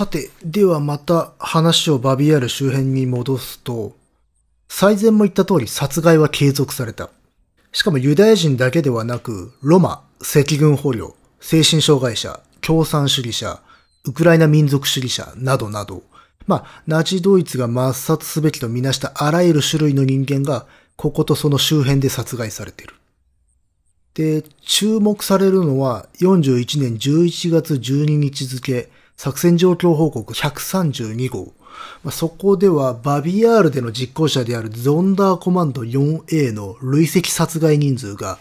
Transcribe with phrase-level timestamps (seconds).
[0.00, 3.94] さて、ではまた話をバビアール周辺に戻すと、
[4.66, 7.10] 最前も言った通り殺害は継続された。
[7.70, 13.60] しかもユダヤ人だけではなく、ロマ、赤軍捕虜、精神障害者、共産主義者、
[14.04, 16.02] ウクライナ民族主義者などなど、
[16.46, 20.64] まあ、ナチドイツが抹殺すべきとみなしたあらゆる種類の人間が、
[20.96, 22.94] こことその周辺で殺害されている。
[24.14, 28.88] で、注目されるのは、41年11月12日付、
[29.22, 31.52] 作戦状況報告132号。
[32.02, 38.38] まあ、そこでは、バビアールでの実行者であるゾンダーコマンド 4A の累積殺害人数が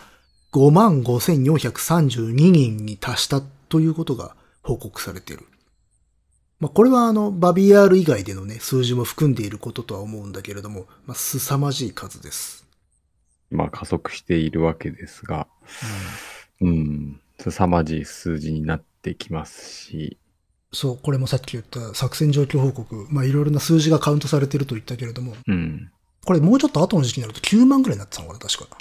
[0.53, 5.43] 55,432人に達したということが報告されている。
[6.61, 12.65] まあ、これはあの、バビアール以外でのね、数字も含んでいることとは思うんだけれども、まあ、凄まじい数です。
[13.51, 15.45] まあ、加速しているわけですが、
[16.61, 20.17] うん、うん、凄まじい数字になってきますし、
[20.71, 25.91] そう、これもさっき言った作戦状況報告、まあいろいろな数字がカウントされてると言ったけれども、うん、
[26.25, 28.77] これもうちょっと後の時期になると9万ぐらいになってたのかな、確か。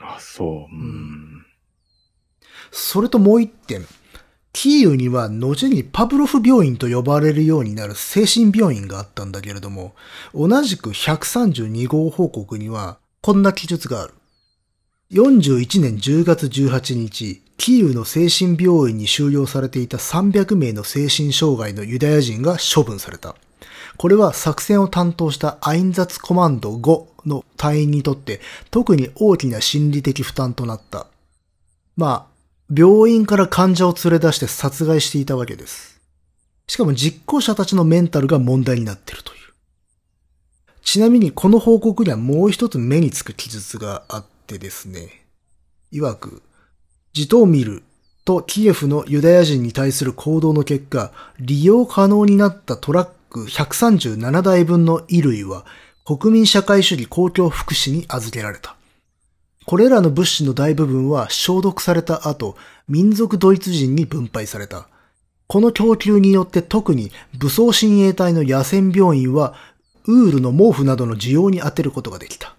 [0.00, 0.74] あ、そう。
[0.74, 1.44] うん。
[2.70, 3.84] それともう一点。
[4.52, 9.94] キーウには後にパブロフ病院と呼ばれるようになる精神病院があったんだけれども、
[10.34, 14.14] 同じく132号報告にはこんな記述がある。
[15.10, 23.34] 41年10月18日、キーウの精神病院に収容されていた300名の精神障害のユダヤ人が処分された。
[23.96, 31.06] これは作戦を担当したアインザツコマンド5の隊員にとって特に大きな心理的負担となった。
[31.96, 36.02] まあ、病院から患者を連れ出して殺害していたわけです。
[36.66, 39.38] しかも実行者たちのメンタルが問題になっているという。
[40.82, 45.10] ちなみにこの報告にはもう一つ目につく記述があっってですね。
[45.92, 46.42] 曰く、
[47.12, 47.82] ジトーミル
[48.24, 55.66] とキエフのユダヤ人に対する行動の結果、利用可能になったトラック137台分の衣類は
[56.06, 58.74] 国民社会主義公共福祉に預けられた。
[59.66, 62.56] これらの物資の大部分は消毒された後、
[62.88, 64.88] 民族ドイツ人に分配された。
[65.46, 69.54] この供給によって特に武装親衛隊の野戦病院は
[70.04, 72.57] ウールの毛布などの需要に当てることができた。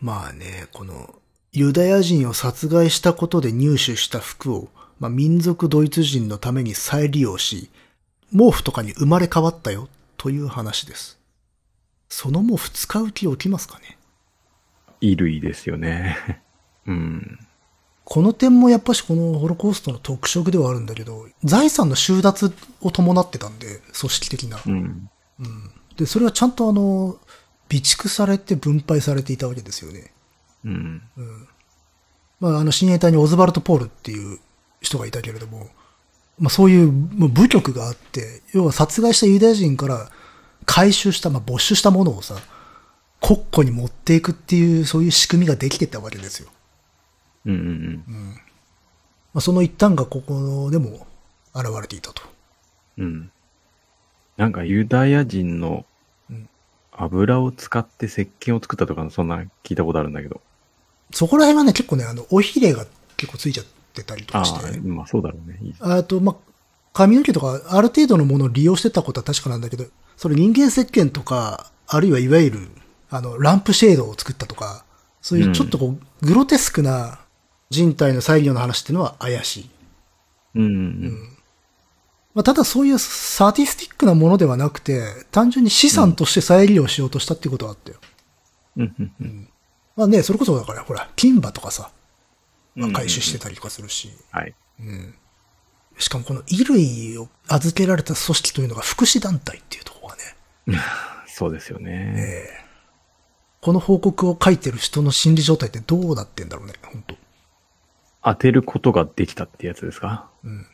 [0.00, 1.14] まあね、この
[1.52, 4.68] ユダヤ人を殺害したことで入手した服を、
[5.00, 7.70] まあ、民族ドイツ人のために再利用し、
[8.30, 11.18] 毛布とかに生まれ変わったよという話です。
[12.08, 13.96] その毛布使う気起きますかね？
[15.00, 16.42] 衣類ですよね。
[16.86, 17.38] うん。
[18.04, 24.60] この点もやっぱしこのホロコーストの特色ではあるんだけど、財産の収奪を伴ってたんで、組織的な。
[24.64, 25.10] うん。
[25.40, 25.70] うん。
[25.96, 27.18] で、それはちゃんとあの、
[27.68, 30.12] 備蓄されて分配されていたわけですよね。
[30.64, 31.02] うん。
[31.16, 31.48] うん。
[32.40, 34.38] まあ、あの、親衛隊にオズバルト・ポールっていう
[34.80, 35.68] 人がいたけれども、
[36.38, 40.10] まあそういう部局があって、要は殺害したユダヤ人から
[40.66, 42.36] 回収した、まあ没収したものをさ、
[43.20, 46.50] 国庫に持っていくっていう、そういう仕組みができてたわけですよ。
[47.46, 47.64] うんうんうん。
[47.64, 48.40] うん。
[49.32, 51.06] まあ、その一端がここでも
[51.54, 52.22] 現れていたと。
[52.98, 53.30] うん。
[54.36, 55.86] なんかユダヤ人の
[56.96, 60.40] 油を使って石鹸を作ったとか、そんな聞いたことあるんだけど。
[61.12, 62.86] そこら辺はね、結構ね、あの、おひれが
[63.16, 64.78] 結構ついちゃってたりとかして。
[64.78, 65.58] あまあそうだろうね。
[65.80, 66.36] あと、まあ、
[66.92, 69.84] 髪の毛とか、ある程度のものを利用してたことは確かなんだけど、
[70.16, 72.68] それ人間石鹸とか、あるいはいわゆる
[73.10, 74.84] あの、ランプシェードを作ったとか、
[75.22, 77.20] そういうちょっとこう、グロテスクな
[77.70, 79.70] 人体の再利用の話っていうのは怪しい。
[80.56, 81.35] うん、うん。
[82.36, 85.02] まあ、ただそういうサーティスティックなものではなくて、
[85.32, 87.98] 単純に資産として再利用しようとしたっていうことはあったよ。
[88.76, 89.48] うん、うん。
[89.96, 91.90] まあね、それこそだから、ほら、金馬とかさ、
[92.74, 94.10] まあ、回収してたりとかするし。
[94.30, 94.54] はい。
[94.80, 95.14] うん。
[95.98, 100.78] しかもこの衣類を預けられた組織というのが福祉団体っていうところがね。
[101.26, 102.14] そうですよね。
[102.18, 102.66] ええ
[103.62, 107.16] この報告を書いてる人の心理状態ってどうなってんだろうね、本当
[108.22, 110.28] 当てることができたってやつですか？
[110.44, 110.66] うん。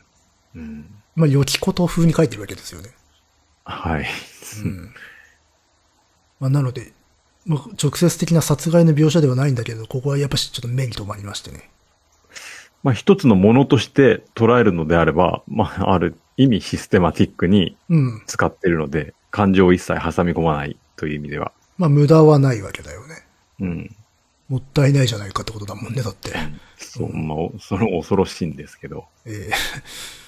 [0.55, 1.02] うん。
[1.15, 2.89] まあ、良きこと風に書いてるわけですよね。
[3.65, 4.05] はい。
[4.63, 4.93] うん。
[6.39, 6.91] まあ、なので、
[7.45, 11.69] まあ、直接的な殺害の描写ではないんだけど、ここはやっぱしちょっと目に留まりましてね。
[12.83, 17.77] まあ、一つのものとして捉えるのであれば、まあ、ある意味システマティックに
[18.25, 21.51] 使ってるので、うん、感情を一切挟み込まないという意味では。
[21.77, 23.25] まあ無駄はないわけだよね。
[23.61, 23.95] うん。
[24.49, 26.31] もったいないじゃないかってことだもんね、だって。
[26.77, 29.05] そう、まあ、その恐ろしいんですけど。
[29.25, 30.22] ええー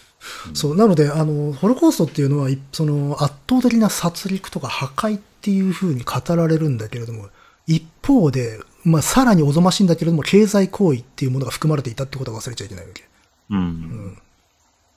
[0.54, 7.30] そう、なので、あの、ホロコーストっていうのは、その、圧倒的な殺戮とか破壊っていう風に語られるんだけれども、
[7.68, 13.04] 一方で、まあ、さらにおぞましいんだけれども、経済行為っていうものが含まれていたってことは忘れちゃいけないわけ。
[13.50, 14.18] うん。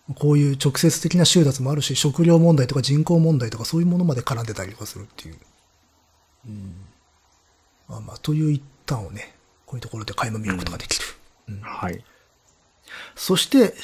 [0.08, 5.36] うん、こういう直接的な収奪もあるし、食料問題とか人口問題とかそういうものまで絡んでたりとかするっていう。
[6.46, 6.75] うん。
[7.88, 9.34] まあまあ、という一端をね、
[9.64, 11.04] こういうところで垣間見ることができる。
[11.48, 12.04] うん、はい。
[13.16, 13.75] そして、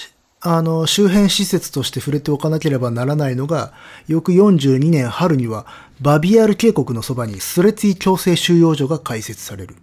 [0.47, 3.73] あの、周辺施設として触れておかなければならないのが、
[4.07, 5.67] 翌42年春には、
[6.03, 9.77] バビアール渓谷のそばにスレツィ強制収容所が開設される。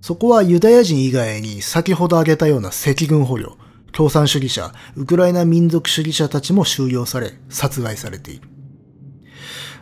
[0.00, 3.58] そこはユダヤ人以外に先ほど挙げたような赤軍捕虜、
[3.92, 8.48] 共産主義者、ウクライナ民族主義者たちも収容され、殺害されている。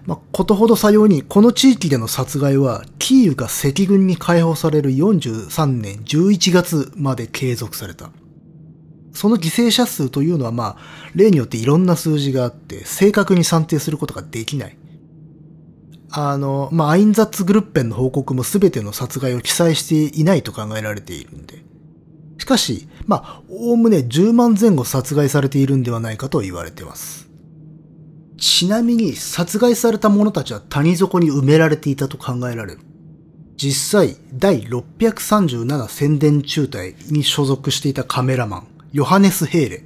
[0.04, 8.10] まあ、ことほどさように、この地域での殺害は、キーウが赤軍に解放される43年11月まで継続された。
[9.12, 10.79] その犠牲者数というのはまあ、
[11.14, 14.76] 例によっていろんな数字があって、正確に算定することができない。
[16.11, 21.64] あの、まあ、アインザッツグルッペンの報告も全ての殺害を記載していないと考えられているんで。
[22.38, 27.29] しかし、まあ、おおむね10万前後殺害されているんではないかと言われています。
[28.37, 32.81] ちなみに、殺害された者たちは谷底に埋められていたと考えられる。
[33.56, 39.85] 実際、第637宣伝中隊に所属していたカメラマン、ヨハネス・ヘーレ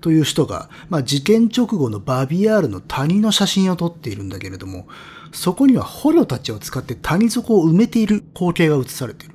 [0.00, 4.86] という人が、まあ、事件直後のバビアールの谷の写真を撮っているんだけれども、
[5.32, 9.34] そこには捕虜たちを使って谷底を埋めている光景が映されている。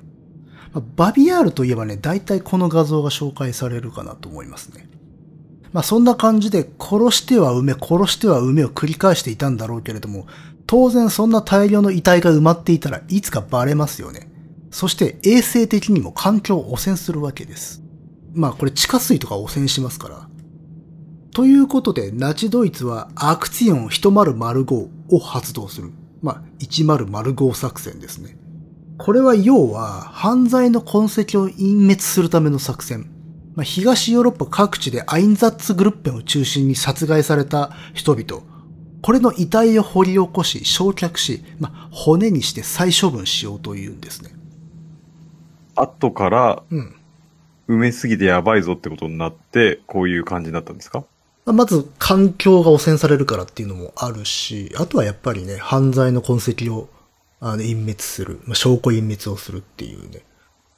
[0.72, 4.88] まあ、バビアールといえばね、大体この画像が紹介されるかなと思いますね。
[5.72, 10.26] まあそんな感じで殺しては埋め、殺しては埋めを繰り返していたんだろうけれども、
[10.66, 14.30] 当然そんな大量の遺体が埋まっていたらいつかバレますよね。
[14.70, 17.81] そして衛生的にも環境を汚染するわけです。
[18.34, 20.28] まあこれ地下水とか汚染しますから。
[21.34, 25.90] ということで、ナチドイツはアクツィオン1005を発動する。
[26.20, 28.36] まあ、1005作戦ですね。
[28.98, 33.10] これは要は、犯罪の痕跡を隠滅するための作戦。
[33.54, 38.42] まあ、東ヨーロッパ各地でアインザッツグルッペンを中心に殺害された人々。
[39.00, 44.32] これの遺体を掘り起こし、焼却し、まあ、骨にして再処分しようというんですね。
[45.74, 46.94] 後から、うん。
[47.72, 51.04] 埋めすぎてやばいぞってことになって、こういう感じになったんですか？
[51.46, 56.88] まず、環境が汚染されるからっていうのもあるし、あとはやっぱりね、犯罪の痕跡を
[57.40, 60.20] あの隠滅する、まあ、証拠隠滅をするっていうね。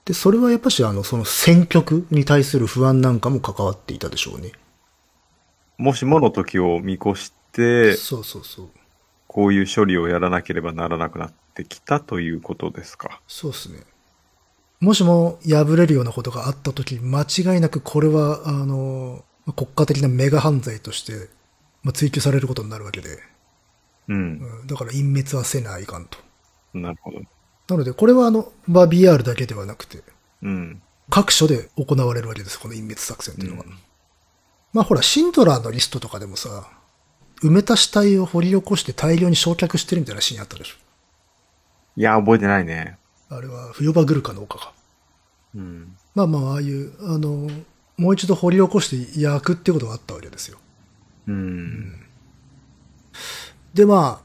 [0.06, 4.52] で、それはやっぱしあの、その選曲に対する不安なんかも関わっていたでしょうね。
[5.76, 8.68] もしもの時を見越して、そうそうそう。
[9.26, 13.20] こういう処理をやらなければならなくなってきたということですか？
[13.26, 13.80] そうですね。
[14.84, 19.24] もしも破れるようなことがあった時、間違いなくこれは、あの、
[19.56, 21.28] 国家的なメガ犯罪として、
[21.82, 23.18] まあ、追及されることになるわけで。
[24.08, 24.66] うん。
[24.66, 26.18] だから隠滅はせないかんと。
[26.74, 27.20] なるほど。
[27.68, 30.02] なので、これはあの、バー BR だけではなくて、
[30.42, 30.82] うん。
[31.08, 33.64] 各所で行われるわけです、この隠滅作戦っていうのは。
[33.66, 33.72] うん、
[34.74, 36.68] まあほら、シンドラーのリストとかでもさ、
[37.42, 40.76] 埋めた死体を掘り起こして大量に焼却してるみたいなシーンあったでしょ。
[41.96, 42.98] いや、覚えてないね。
[43.30, 44.73] あれは、冬場グルカの丘か。
[45.54, 45.96] うん。
[46.14, 47.50] まあまあ、ああいう、あの、
[47.96, 50.58] もう一度掘り起こして焼くってことがあったわけですよ。
[51.28, 51.92] うん。
[53.72, 54.24] で、まあ、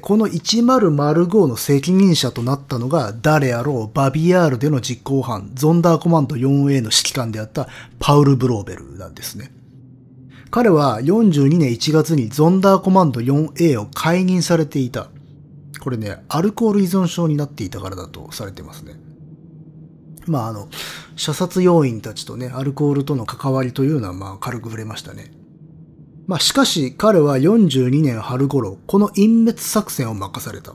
[0.00, 7.68] この1005の責任者となったのが誰あろうバビアールでの実行犯、ゾンダーコマンド 4A の指揮官であった
[7.98, 9.50] パウル・ブローベルなんですね。
[10.50, 15.08] 彼は42年1月にゾンダーコマンド 4A を解任されていた。
[15.80, 18.94] これね、アルコール依存症になっていたからだとされてますね。
[20.26, 20.68] まああの、
[21.16, 25.30] 射殺要員たちとね、アルコールとの関わりというのはまあ軽く触れましたね。
[26.26, 30.74] まあしかし彼は42年春頃、この隠滅作戦を任された。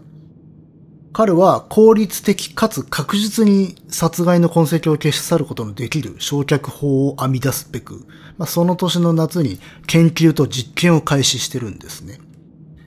[1.13, 8.05] 彼は効率的かつ確実に殺害の痕跡を消し去ることのできる焼却法を編み出すべく、
[8.37, 12.19] まあ、その年の夏に研究と実験を開始してるんですね。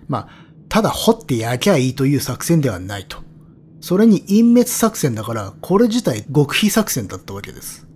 [0.09, 0.29] まあ、
[0.71, 3.24] ただ掘って焼きゃいいという作戦ではないと。
[3.85, 7.87] それに隠滅作戦だから、これ自体極秘作戦だったわけです。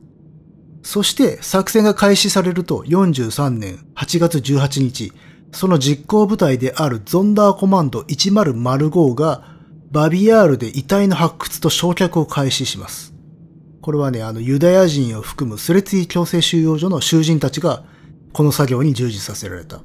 [0.83, 5.15] そして作戦が開始されると43年8月18日、
[5.51, 9.57] その実行部隊であるゾンダーコマンド1005が
[9.91, 13.15] バビアールで遺体の発掘と焼却を開始します。
[13.81, 17.83] これはね、あのユダヤ人を含むスレツィ強制収容所の囚人たちが
[18.35, 19.81] この作業に従事させられた。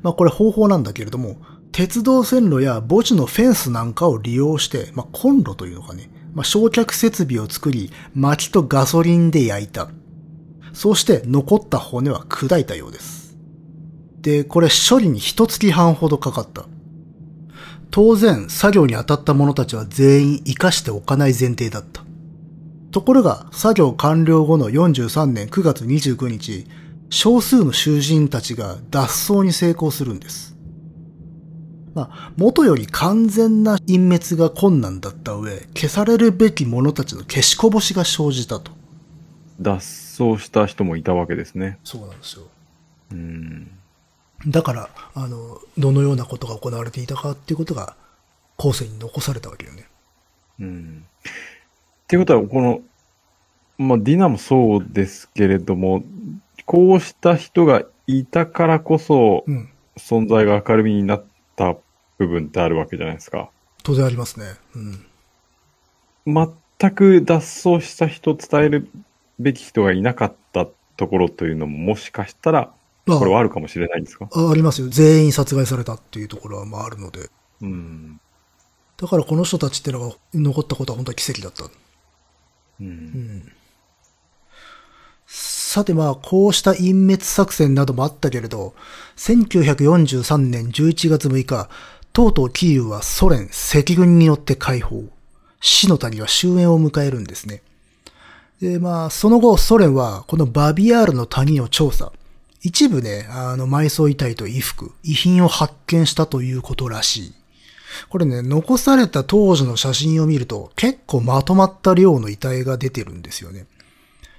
[0.00, 1.36] まあこれ方法なんだけれども、
[1.74, 9.88] 鉄道線路や墓地のフェンスなんかを利用して、まあ、コンロというのかね、まあ、焼却設備を作り、薪とガソリンで焼いた。
[10.72, 13.36] そうして残った骨は砕いたようです。
[14.20, 16.66] で、これ処理に一月半ほどかかった。
[17.90, 22.04] 当然、作業に当たった者たちは全員活かしておかない前提だった。
[22.92, 26.68] ところが、作業完了後の43年9月29日、
[27.10, 30.53] 少数の囚人たちが脱走に成功するんです。
[31.94, 38.72] まあ、元より完全な隠滅が困難だった上、消されるべき者たちの消しこぼしが生じたと。
[39.60, 41.78] 脱走した人もいたわけですね。
[41.84, 42.46] そうなんですよ。
[43.12, 43.70] うん。
[44.48, 47.96] だから、あの、どのようなことが行われていたかっていうことが、
[48.56, 49.88] 後世に残されたわけよね。
[50.60, 51.04] うん。
[51.06, 52.80] っていうことは、この、
[53.78, 56.02] まあ、ディナもそうですけれども、
[56.66, 59.44] こうした人がいたからこそ、
[59.96, 61.24] 存在が明るみになっ
[61.56, 61.76] た
[62.18, 63.50] 部分ってあるわけじゃないですか。
[63.82, 64.46] 当然ありますね。
[66.26, 66.50] うん。
[66.78, 68.88] 全く脱走した人、伝える
[69.38, 70.66] べき人がいなかった
[70.96, 72.72] ところというのも、もしかしたら、
[73.06, 74.28] これはあるかもしれないんですか？
[74.32, 74.88] あありますよ。
[74.88, 77.28] 全員殺害されたっていうところはまああるので。
[77.60, 78.18] うん。
[78.96, 81.64] だからこの人たちっていうのが残ったことは本当は奇跡だった。
[82.80, 82.86] うん。
[82.86, 83.52] うん、
[85.26, 88.74] さてまあ、こうした隠滅作戦などもあったけれど、
[89.16, 91.68] 1943年11月6日、
[92.14, 95.02] とうとうキーウはソ連、赤軍によって解放。
[95.60, 97.60] 死の谷は終焉を迎えるんですね。
[98.60, 102.12] で、まあ、その後、ソ連は、このバビアールの谷を調査。
[102.62, 107.34] 一部ね、あの、埋葬遺体と衣服、遺品を発見したということらしい。
[108.08, 113.66] これね、残された当時の写真を見ると、結構まとまった量の遺体が出てるんですよね。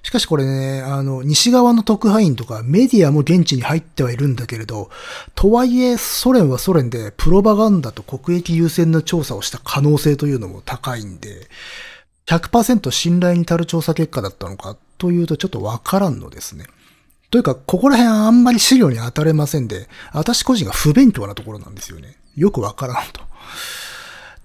[0.05, 4.91] しかしこれね、あの、西側の特派員とかメディアも現地に入ってはいるんだけれど、
[5.33, 11.49] とはいえソ連はソ連でプロパガンダと国益優先の調査をした可能性というのも高いんで、
[12.27, 16.67] 100%信頼に足る調査結果だったのかというとちょっとわからんのですね。
[17.31, 22.15] というか、ここら辺あんまり資料に当たれませんで、私個人が不勉強なところなんですよね。
[22.35, 23.21] よくわからんと。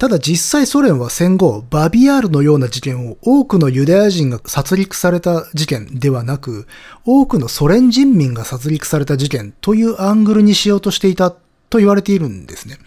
[0.01, 6.67] ただ実際ソ連は戦後、バビアールのような事件を多くのユダヤ人が殺戮された事件ではなく、
[7.05, 12.79] 多くのソ連人民が殺戮された事件というアングルにしようとしていたと言われているんですね。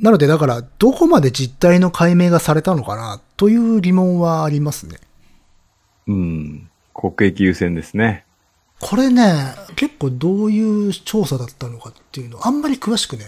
[0.00, 4.98] なのでだから、どこまで実態の解明がされたのかなという疑問はありますね。
[6.08, 6.68] うん。
[6.94, 8.24] 国益優先ですね。
[8.80, 13.24] これね、結構どういう調査だったのかっていうの、あんまり詳しくね、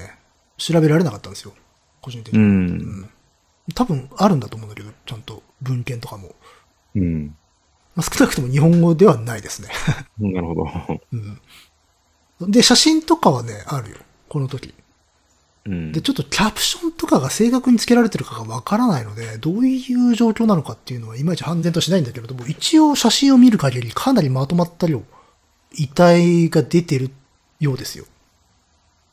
[0.59, 1.53] 調べられなかったんですよ。
[2.03, 2.41] 個人的に。
[2.41, 3.11] うん。
[3.75, 6.35] 多分あるんだと思うんだけど、ちゃんと文献とかも。
[6.95, 7.35] うん。
[7.95, 9.69] まあ、少なくとも日本語ではないですね。
[10.19, 11.01] なるほど。
[12.41, 12.51] うん。
[12.51, 13.97] で、写真とかはね、あるよ。
[14.29, 14.75] この時。
[15.65, 25.03] うん、で、ちょっとキャプションとかが正確に付けられてるかがわからないので、どういう状況なのかっていうのはいまいち判然としないんだけれども、一応写真を見る限りかなりまとまった量、
[25.75, 27.11] 遺体が出てる
[27.61, 28.07] ようですよ。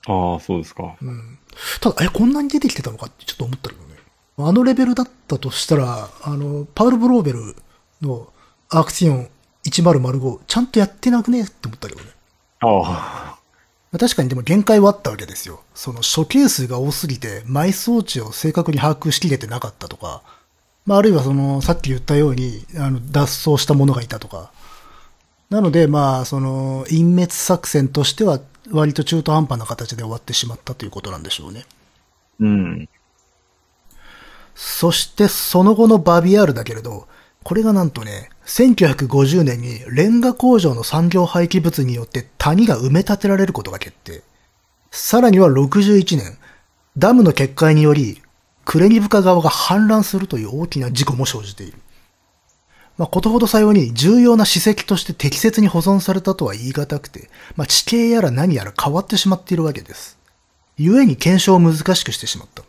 [0.08, 0.96] ああ、そうですか。
[1.02, 1.39] うん。
[1.82, 3.96] ただ、え、こんなに出てきてたのかってちょっと思ったけどね。
[4.38, 7.56] あのレベルだったとしたら、あの、パウル・ブローベル
[8.02, 8.32] の
[8.70, 9.30] アクション
[9.66, 12.10] 1005、ちゃんとやってなくねって思ったけどね。
[12.62, 13.40] ああ。
[13.98, 15.64] 確かにでも限界はあったわけですよ。
[15.74, 20.22] その処刑数が多すぎて埋葬地を正確に把握しきれてなかったとか、
[20.86, 24.52] まああるいはそのさっき言ったようにあの脱走した者がいたとか。
[25.50, 28.40] なのでまあその隠滅作戦としては
[28.72, 31.66] 割と中途半端な形で終わってしまったということなんでしょうね。
[32.40, 32.90] うん。
[34.56, 37.08] そしてその後のバビアールだけれど、
[37.44, 44.22] これがなんとね、1950年にレンガ工場の産業廃棄物によって谷が埋め立てられることが決定。
[44.92, 46.38] さらには61年、
[46.98, 48.22] ダムの決壊により、
[48.66, 51.78] クレニブカ川が氾濫するという大きな事故も生じている。
[53.00, 60.20] まあ、ことほどさように重要な史跡として適切に保存されたとは言い難くて、まあ、地形やら何やら変わってしまっているわけです。
[60.78, 62.62] 故に検証を難しくしてしまった。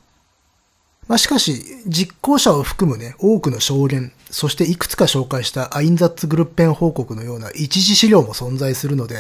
[1.09, 9.17] まあ、しかし、実行者を含むね、多くの証言、そしていくつか紹介したアインザッツグルッペン報告のような一時資料も存在するので、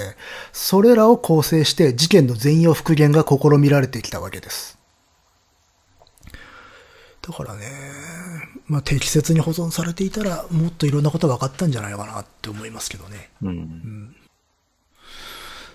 [0.53, 4.79] それらを構成して事件の全容復元が試みられてきたわけです。
[7.23, 7.67] だからね、
[8.71, 13.31] まあ、適切に保存されていたら、もっといろんなことが分かったんじゃないかなって思いますけどね。
[13.43, 14.17] うん、うん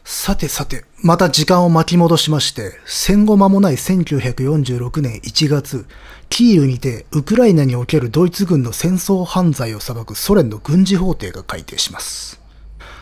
[0.07, 5.87] さてさて、また時間を巻き戻しまして、戦後間もない1946年1月、
[6.29, 12.39] キーウにてウクライナにおけるドイツ軍の戦争犯罪を裁くソ連の軍事法廷が改定します。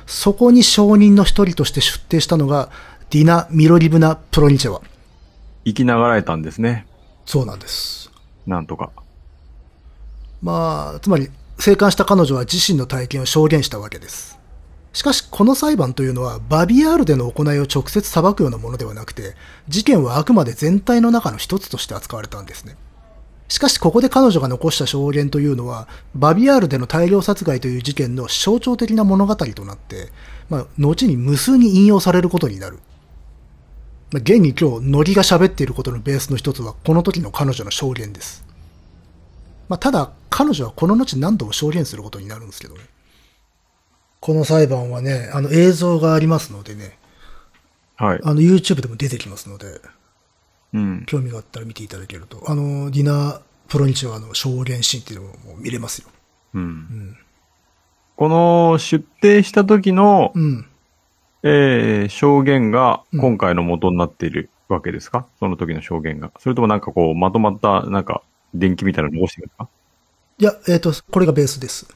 [0.08, 2.72] そこに証人の一人として出廷したのが、
[3.10, 4.82] ディナ・ミロリブナ・プロニチェワ。
[5.66, 6.88] 生きながらえたんですね。
[7.26, 8.10] そうなんです。
[8.48, 8.92] なんとか。
[10.44, 14.38] まあ、つまり、生還した彼女は自身の体験を証言したわけです。
[14.92, 19.36] しかし、この裁判というのは、バビアールでの行いを直接裁くようなものではなくて、
[19.70, 22.76] 事件はあくまで全体の中の一つとして扱われたんですね。
[23.48, 30.12] しかし、ここで彼女が残した証言というのは、バビアールでの大量殺害という事件の象徴的な物語となって、
[30.50, 32.80] まあ、後に無数に引用されることになる。
[34.12, 38.43] まあ、現に今日、ノリが喋っていることのベースの一つは、この時の彼女の証言です。
[39.74, 42.82] まあ、ただ、彼女はこの後何度も証言することになるんですけどね。
[44.20, 47.00] この裁判はね、あの映像がありますのでね。
[47.96, 48.20] はい。
[48.24, 49.82] あの YouTube でも出てきますので。
[50.76, 51.04] うん。
[51.08, 52.44] 興味があったら見ていただけると。
[52.48, 56.10] あの、ディナープロニチはあの証言シーンっていうのも見れますよ。
[56.54, 56.62] うん。
[56.62, 57.18] うん、
[58.16, 60.68] この出廷した時の、うん。
[61.42, 66.32] えー、証言が今回の元になっているわけですか、うん、その時の証言が。
[66.38, 68.22] それともなんかこう、まとまった、なんか、
[68.54, 69.70] 電気みたいなの残してるんですか？
[70.40, 71.88] いや、えっ、ー、と、これがベースです。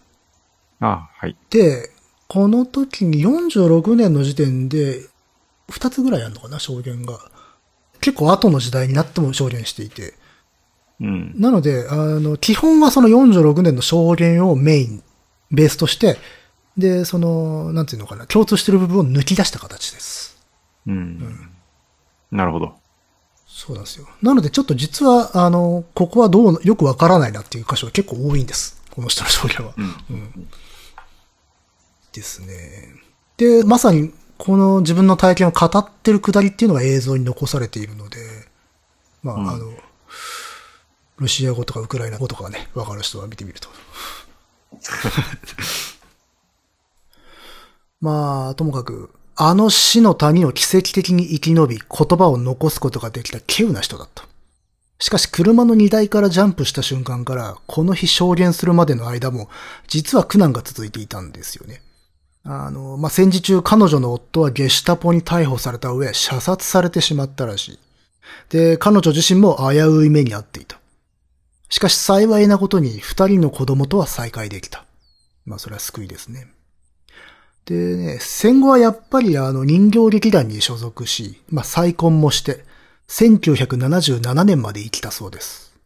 [0.79, 1.35] あはい。
[1.49, 1.89] で、
[2.27, 5.01] この時に46年の時点で、
[5.69, 7.19] 2つぐらいあるのかな、証言が。
[7.99, 10.13] 結構後の時代になっても証言していて。
[10.99, 11.33] うん。
[11.37, 15.03] なので、あの、基本はその46年の証言をメイン、
[15.51, 16.17] ベースとして、
[16.77, 20.37] で、その、なんていうのかな、共通してる部分を抜き出した形です。
[20.85, 20.93] うん。
[20.93, 20.97] う
[22.35, 22.75] ん、なるほど。
[23.57, 24.07] そうなんですよ。
[24.21, 28.79] なので、ちょっと実は、あの、ここはどう、よくわからないなっていう箇所が結構多いんです。
[28.91, 29.73] この人の証言は。
[29.75, 29.95] うん。
[30.11, 30.47] うん、
[32.13, 32.93] ですね。
[33.37, 38.19] で、まさに、この自分の体験を語ってるくだりっていうのが映像に残されているので、
[39.23, 39.73] まあ、うん、あの、
[41.17, 43.69] ロシア語とかウクライナ語とかね、わかる人は見てみると。
[48.01, 49.09] まあ、ともかく、
[49.39, 54.27] あの死の谷を奇跡的に生き延び、言葉を残すことができた稀有な人だった。
[54.97, 59.47] しかし車の荷台からジャンプした瞬間から、この日証言するまでの間も、
[59.87, 61.83] 実は苦難が続いていたんですよね。
[62.45, 67.79] あの、まあ、戦時中彼女の夫はゲシュタポに逮捕された上、射殺されてしまったらしい。
[68.49, 70.79] で、彼女自身も危うい目に遭っていた。
[71.69, 74.85] しかし幸いなことに二人の子供とは再会できた。
[75.45, 76.47] まあそれは救いですね。
[77.67, 82.63] でね、戦後はやっぱりあの人形劇団に所属し、まあ再婚もして、
[83.09, 85.77] 1977年まで生きたそうです。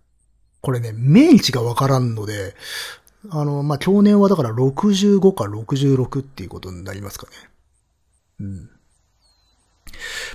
[0.61, 2.55] これね、命日がわからんので、
[3.29, 7.31] あの、まあ、去年はだから65か66っていうことになりますかね。
[8.39, 8.69] うん。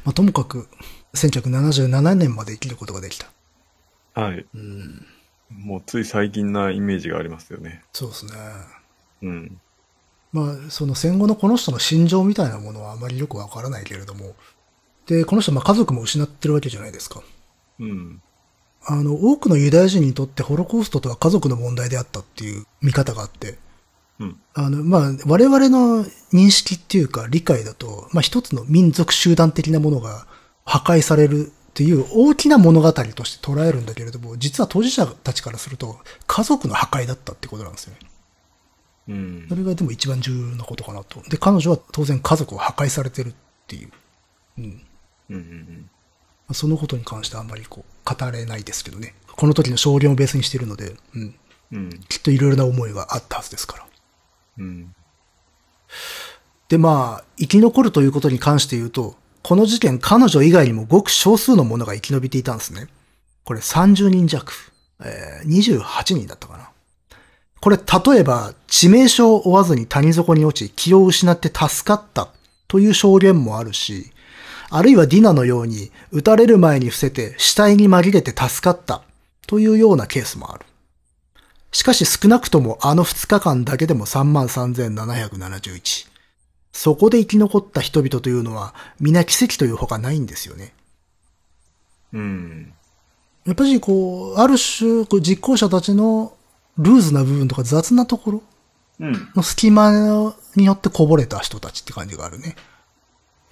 [0.05, 0.68] まあ、ともかく、
[1.14, 3.31] 1977年まで生きることができた。
[4.14, 4.47] はい。
[4.55, 5.07] うん。
[5.51, 7.85] もうつい最近なイメージがありますよね。
[7.92, 8.33] そうですね。
[9.23, 9.61] うん。
[10.33, 14.35] まあ、その戦後のこの人の心情みたいなものはあまりよくわからないけれども、
[15.07, 17.23] で、この人、まあ家族も失ってるわけじゃないですか。
[17.79, 18.23] うん。
[18.85, 23.59] あの、多くのユダヤ人にとってホロコーストとは家族の問題であったっていう見方があって、
[24.19, 24.41] うん。
[24.55, 30.27] あの、まあ、我々の認識っていうか理解だと、まあ一つの民族集団的なものが
[30.65, 37.99] 破壊されるっていう大きな物語として捉えるんだけれども、実は当事者たちからすると家族の破壊だったってことなんですよね。
[39.09, 39.47] うん。
[39.49, 41.21] それがでも一番重要なことかなと。
[41.29, 43.35] で、彼女は当然家族を破壊されてるっ
[43.66, 43.90] ていう。
[44.59, 44.64] うん。
[44.64, 44.83] うん
[45.31, 45.90] うんうん
[46.53, 49.14] そのことに関してあんまりこう、語れないですけどね。
[49.33, 51.35] この時の証言をベースにしているので、うん。
[51.73, 53.87] うん、きっといろいろな思いがあったはずですから。
[54.59, 54.95] うん。
[56.69, 62.87] で、まあ、生き残るということに関して言うと、この事件、彼女以外にもごく少数の者が生き延びていたんですね。
[63.45, 64.53] これ30人弱。
[65.05, 66.71] えー、28人だったかな。
[67.66, 72.29] これ、例えば、致命傷を負わずに谷底に落ち、気を失って助かった
[72.68, 74.12] という証言もあるし、
[74.70, 79.02] あるいはディナのように、撃たれる前に伏せて死体に紛れて助かった
[79.48, 80.64] というようなケースもある。
[81.72, 86.07] しかし少なくともあの2日間だけでも33,771。
[86.72, 90.72] そこで生き残った人々というのは、皆奇跡というほかないんですよね。
[92.12, 92.72] うん。
[93.44, 96.33] やっぱりこう、ある種、こう実行者たちの
[96.79, 98.43] ルーズな部分とか雑なところ
[99.01, 102.57] の隙間によってこぼれた人たちって感じがあるね。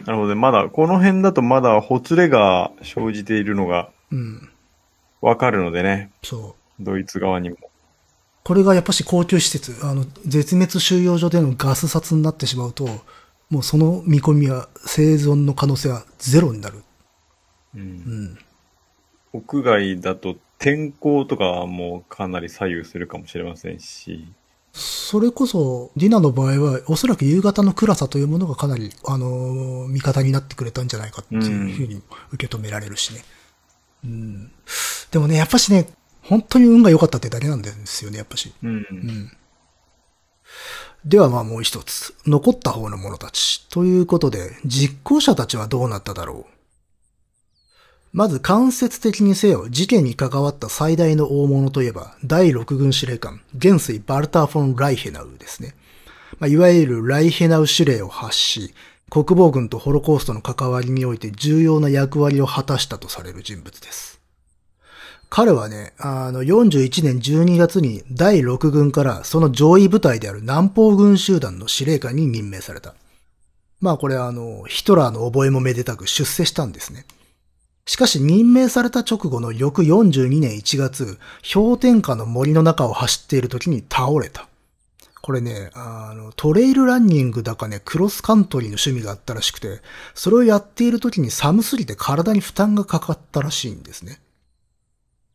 [0.05, 0.35] なるほどね。
[0.35, 4.51] まだ、この辺だとまだほつれが生じているのが、うん。
[5.21, 6.11] わかるのでね。
[6.23, 6.83] そう。
[6.83, 7.57] ドイツ側にも。
[8.43, 12.87] これがやっぱし公共施設、あの、絶滅収容所でのガス殺になってしまうと、
[13.49, 16.83] もうその見込みは、生存の可能性はゼロになる。
[17.75, 17.81] うん。
[17.81, 18.39] うん。
[19.33, 24.27] 屋外だと天候とかはもうかなり左右するかもしれませんし。
[24.73, 32.01] それこそ、ディナの場合は、おそらく夕方の暗さというものがかなり、あの、味方になってくれたんじゃないかっていうふうに
[32.33, 33.23] 受け止められるしね。
[34.05, 34.51] うん。
[35.11, 35.87] でもね、やっぱしね、
[36.23, 38.55] 本当に運が良かったってだけなんですよね、やっぱし。
[38.63, 38.71] うん。
[38.71, 39.33] うん、
[41.05, 42.15] ではまあもう一つ。
[42.27, 43.69] 残った方の者たち。
[43.69, 46.54] ということで、実行者たちはどうなっただろう。
[48.15, 55.75] まず間接的にせよ、事件に関わった最大の大物といえば、第6軍司令官、元帥バルター・フォン・ライヘナウですね。
[56.39, 58.73] まあ、いわゆるライヘナウ指令を発し、
[59.11, 64.21] 国防軍とホロコーストの関わりにおいて重要な役割を果たしたとされる人物です。
[65.29, 72.95] 彼はね、あの、41年12月に第6軍からその上位部隊である南方軍集団の司令官に任命された。
[73.81, 77.07] まあこれあの、ヒトラーの覚えもめでたく出世したんですね。
[77.87, 81.19] しかし任命された直後の翌42年1月、
[81.53, 84.49] 氷点下の森の中を走っている時に倒れた。
[85.21, 89.81] これね、あの、トレイルランニングだかね、クロスカントリーの趣味があったらしくて、
[90.15, 94.21] それをやっている時に寒すぎて体に負担がかかったらしいんですね。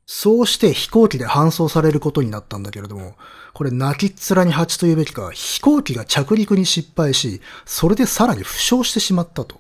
[0.06, 3.16] そうして飛行機で搬送されることになったんだけれども、
[3.54, 9.60] これ泣きっ面に蜂というべきか、飛行機が着陸に失敗し、それでさらに負傷してしまったと。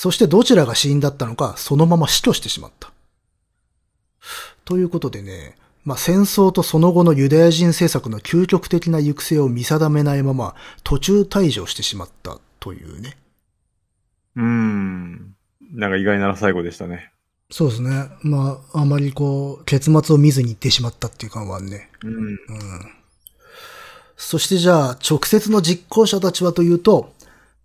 [0.00, 2.92] そしてどちらが死因だったのか、そのまま死去してしまった。
[4.64, 13.16] ということでね、まあ、戦争とその後のユダヤ人政策の究極的な行く末を見定めないまま、途中退場してしまったというね。
[14.36, 15.34] うーん。
[15.72, 17.10] なんか意外なら最後でしたね。
[17.50, 18.08] そうですね。
[18.22, 21.90] まあ、あまりこう、結末を見ずに行ってしまったっていう感はね。
[22.04, 22.14] うん。
[22.14, 22.36] うん。
[24.16, 27.17] そしてじゃあ、直接の実行者たちはというと、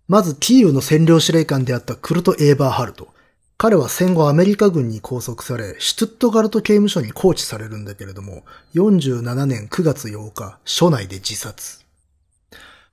[0.06, 3.08] まずキーウの占領司令官であったクルト・エーバーハルト。
[3.56, 11.84] 彼は戦後アメリカ軍に拘束され、シュトゥットガルト刑務所に拘置されるんだけれども、47年9月8日、署内で自殺。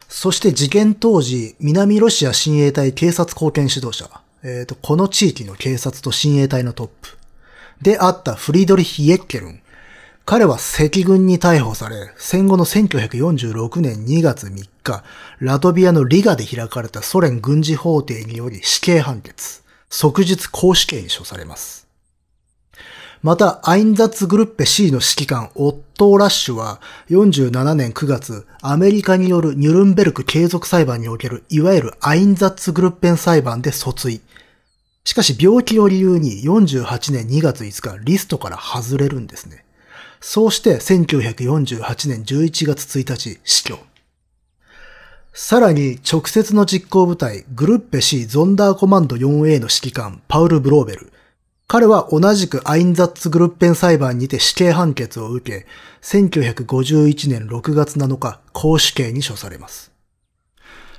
[0.07, 4.09] そして事件当時、南ロシア親衛隊警察貢献指導者、
[4.43, 7.17] えっ、ー、と、この地域の警察と親衛隊のトップ
[7.81, 9.61] であったフリードリヒ・エッケルン。
[10.25, 15.03] 彼は赤軍に逮捕され、戦後の1946年2月3日、
[15.39, 21.87] ラトビアのリガで開かれたソ連軍事法廷により死刑判決、即日公死刑に処されます。
[23.23, 34.21] また、アインザッツグルッペ C の指揮官、オットー・ラッシュは、47年9月、アメリカによるニュルンベルク継続裁判における、いわゆるアインザッツグルッペン裁判で訴追。
[35.03, 39.65] しかし、病気を理由に48年2月5日、リストから外れるんですね。
[40.21, 43.79] そうして1948年11月1日死去。
[45.33, 51.11] さらに直接の実行部隊グルッペ C ゾンダーコマンド 4A の指揮官パウル・ブローベル。
[51.67, 55.65] 彼は同じくアインザッツグルッペン裁判にて死刑判決を受け、
[56.01, 59.91] 1951年6月7日、公死刑に処されます。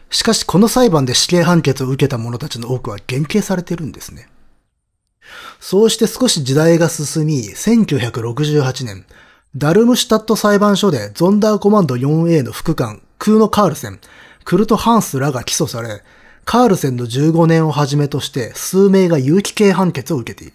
[0.09, 4.29] しかしこの裁判で死刑判決を受けた者たちの多くは減刑されているんですね。
[5.61, 9.05] そうして少し時代が進み、1968年、
[9.57, 14.01] ダルムシュタット裁判所でゾンダーコマンド 4A の副官、クーノ・カールセン、
[14.45, 16.03] クルト・ハンスらが起訴され、
[16.45, 20.55] カールセンの15年をはじめとして数名が有期刑判決を受けている。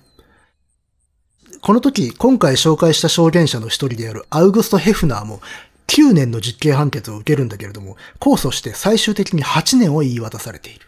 [1.61, 5.41] この時、今回紹介した証言者の一人であるアウグスト・ヘフナーも
[5.87, 10.86] 9年の実刑判決を受けるんだけれども、控訴して最終的に8年を言い渡されている。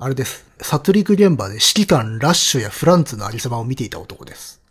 [0.00, 0.46] あれです。
[0.60, 4.62] 殺戮現場で指揮官ラッシュやフランツのありさまを見ていた男です。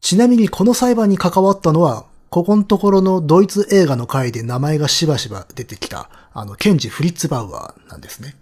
[0.00, 8.34] ちなみにこの裁判に関わったのは、ここのところのドイツ映画の回で名前がしばしば出てきた、あの、ケンジ・フリッツバウアーなんですね。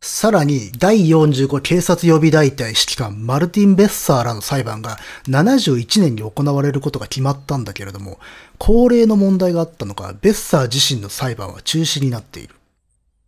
[0.00, 8.18] さらに、第45警察予備大隊指揮官マルティン・ベッサーらの裁判が71年に行われることが決まったんだけれども、
[8.58, 12.55] 高齢の問題があったのか、ベッサー自身の裁判は中止になっている。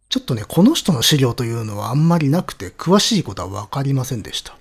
[0.09, 4.57] ちょっとね、この人の資料というのはあんまりなくて、詳しいことはわかりませんでした。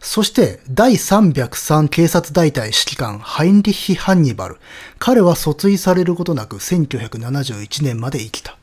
[0.00, 4.56] そして、第303警察大隊指揮官、ハインリッヒ・ハンニバル。
[4.98, 8.56] 彼は訴追されることなく1971年まで生きた。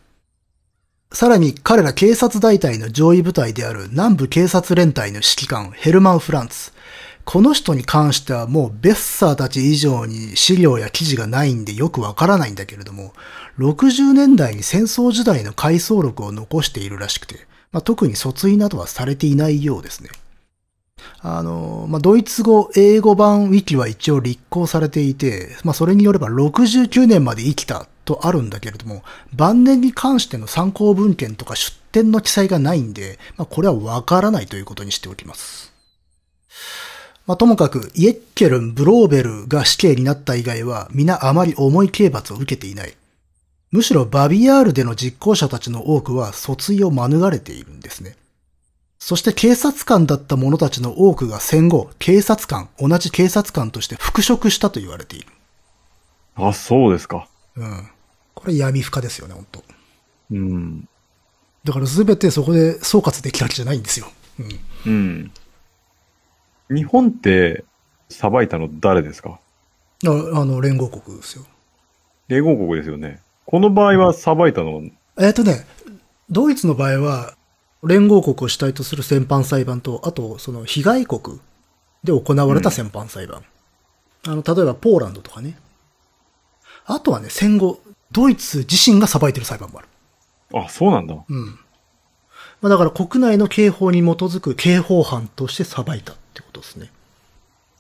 [1.12, 6.72] さらに、彼ら警察大隊の上位部隊である南部警察連隊の指揮官、ヘルマン・フランツ。
[7.26, 13.14] この人に関してはもうベッサーたち以上に資料や記事がないんでよくわからないんだけれども、
[13.60, 20.10] 60年代に戦争時代の回想録を残しているらしくて、まあ、特に訴追などはされていないようですね。
[21.20, 35.74] あの、まあ、ドイツ語、英語版ウィキは一応立候されていて、まあ、それによれば69年まで生きたとあるんだけれども、晩年に関しての参考文献とか出典の記載がないんで、まあ、これはわからないということにしておきます。
[37.28, 42.94] まあ、ともかく、イエッケルン、ブローベルが死刑になった以外は、皆あまり重い刑罰を受けていない。
[43.72, 48.16] むしろバビアールでの実行者たちの多くは訴追を免れているんですね。
[48.98, 55.28] そして警察官だった者たちの多くが戦後、警察官、同じ警察官として復職したと言われている。
[56.36, 57.28] あ、そうですか。
[57.56, 57.90] うん。
[58.34, 59.64] これ闇深ですよね、本当
[60.32, 60.90] うん。
[61.64, 64.08] だから全てそこで総括できたわけじゃないんですよ。
[64.86, 65.32] うん。
[66.70, 66.76] うん。
[66.76, 67.64] 日本って
[68.10, 69.40] 裁いたの誰ですか？
[70.06, 70.12] ああ
[70.46, 71.46] の、連合国ですよ。
[72.28, 73.22] 連合国ですよね。
[73.50, 74.84] この場合は裁いたの？
[75.18, 75.66] えっ、とね、
[76.30, 77.34] ドイツの場合は、
[77.84, 81.40] 連合国を主体とする戦犯裁判と、あと、その被害国
[82.04, 83.44] で行われた戦犯裁判。
[84.26, 85.58] うん、あの、例えばポーランドとかね。
[86.86, 87.80] あとはね、戦後、
[88.12, 89.88] ドイツ自身が裁いてる裁判もある。
[90.54, 91.16] あ、そうなんだ。
[91.28, 91.46] うん。
[92.62, 96.92] まあだから国内の刑法に基づく刑法犯として裁いたってことですね。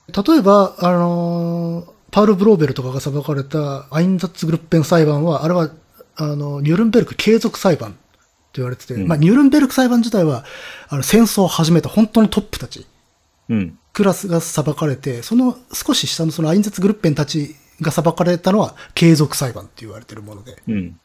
[0.07, 5.69] 例えば、あのー、パウル・ブローベルとかが裁かれたアインザッツ・グルッペン裁判は、あれは、
[6.15, 7.97] あの、ニュルンベルク継続裁判と
[8.55, 10.43] 言われてて、うん、まあ、ニュルンベルク裁判自体は、
[10.87, 12.85] あの、戦争を始めた本当のトップたち、
[13.49, 13.79] うん。
[13.93, 20.99] クラスが裁かれて、その少し下のそのアインザッツ・グルッペンたちが裁かれたのは継続裁判って言われてるもので、うん。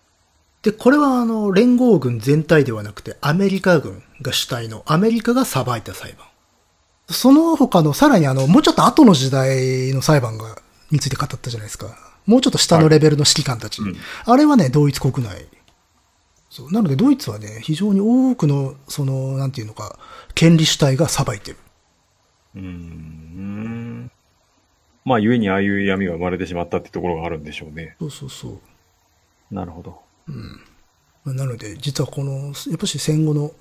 [0.62, 6.26] で、これはあの、連合軍全体ではなくて、アメリカ軍が主体の、アメリカが裁いた裁判。
[7.10, 10.56] その他の、さらにあの、もうちょっと後の時代の裁判が、
[10.94, 11.96] について語ったじゃないですか。
[12.26, 13.82] もうちょっと下のレベルの指揮官たち。
[13.82, 15.46] はいうん、あれはね、ドイツ国内。
[16.48, 16.72] そう。
[16.72, 19.98] なので、ドイツはね、非常に多くの、その、なんていうのか、
[20.34, 21.56] 権利主体が裁いてる。
[22.54, 24.10] うん。
[25.04, 27.96] まあ、故にああいう闇が生まれてしまったってところがあるんでしょうね。
[27.98, 29.54] そうそうそう。
[29.54, 30.00] なるほど。
[30.28, 31.36] うん。
[31.36, 33.52] なので、実はこの、やっぱし戦後の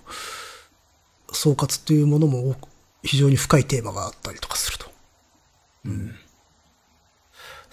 [1.32, 2.56] 総括というものも
[3.04, 4.92] 非常に深いテーマがあったりとかすると。
[5.86, 6.16] うん。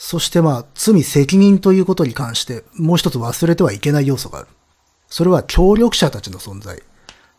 [0.03, 4.49] そしてまあ、罪責任ということに関して、もう一つ忘れてはいけない要素がある。
[5.09, 6.83] それは協力者たちの存在。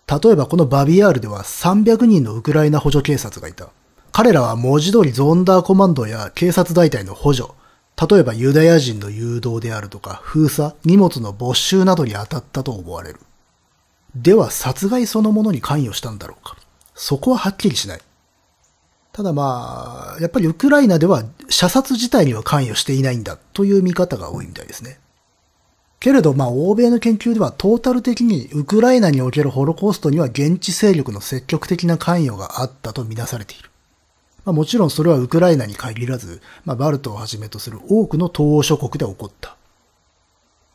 [0.07, 3.69] 例えばこのバビアールでは300人のウクライナ補助警察がいた。
[4.11, 7.49] 彼らは文字通りゾンダーコマンドや警察大隊の補助、
[7.99, 13.19] 例えばユダヤ人の誘導であるとか封鎖、荷物の没収などに当たったと思われる。
[14.15, 16.55] では殺害そのものに関与したんだろうか。
[16.93, 18.01] そこははっきりしない。
[19.13, 24.99] ただまあ、やっぱりウクライナでは射殺自体には関与していないんだという見方が多いみたいですね。
[25.99, 33.69] けれどまあ欧米の研究ではトータル的にウクライナにおけるホロコーストには現地勢力の積極的な関与があったとみなされている。
[34.45, 39.55] まあ、もちろんそれはウクライナに限らず、まあ、バルトをはじめとする多くの東欧諸国で起こった。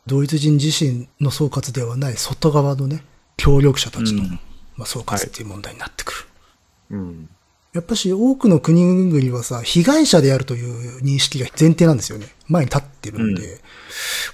[0.05, 3.03] ドイツ人自身の総括ではない外側のね、
[3.35, 4.39] 協力者たちの、うん、
[4.77, 6.97] まあ、総括っていう問題になってくる。
[6.97, 7.29] はい、うん。
[7.77, 12.25] やっぱし多くの国々はさ、被害者であるという認識が前提なんですよね。
[12.47, 13.63] 前に立ってるんで、うん、こ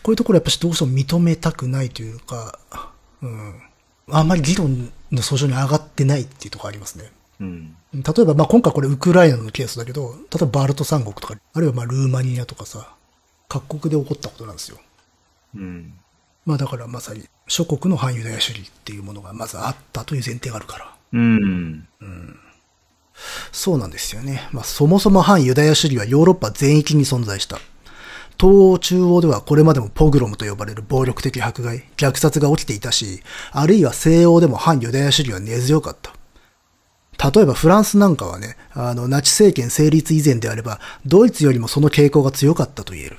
[0.08, 2.58] ういうところやっぱしどうしても認めたくないというか、
[3.21, 3.62] うん。
[4.10, 7.12] あんまり議論の訴状に上がってないっていうところありますね。
[7.41, 7.75] うん。
[7.93, 12.93] 例えば、まあ、今回これウクライナのケースだけど、例えばバルト三国とか、あるいはまあルーマニアとかさ、
[13.49, 14.77] 各国で起こったことなんですよ。
[15.56, 15.93] うん。
[16.45, 20.95] まあだからまさに諸国の反ユダヤ主義っていうものがまずあったという前提があるから。
[21.12, 21.88] うん。
[21.99, 22.39] うん。
[23.52, 24.47] そうなんですよね。
[24.52, 27.60] まあそもそも反ユダヤ主義はヨーロッパ全域に存在した。
[28.39, 33.21] 東欧中央ではこれまでもポグロムと呼ばれる暴力的迫害、虐殺が起きていたし、
[33.52, 36.13] あるいは西欧でも反ユダヤ主義は根強かった。
[37.32, 43.17] 例えばフランスなんかはね、あの、ナチ政権成立以前であれば、ドイツよりもその傾向が強かったと言える。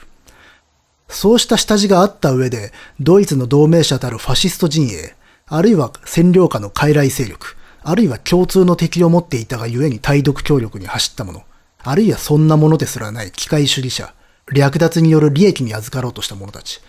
[1.08, 5.14] そうした下地があった上で、ドイツの同盟者たるファシスト陣営、
[5.46, 11.42] あるいは占領下の傀儡勢力、あるいは共通の敵を持っていたがゆえに対独協力に走った者、
[11.82, 14.14] あるいはそんなものですらない機械主義者、
[14.52, 16.80] 略奪による利益に預かろうとした者たち。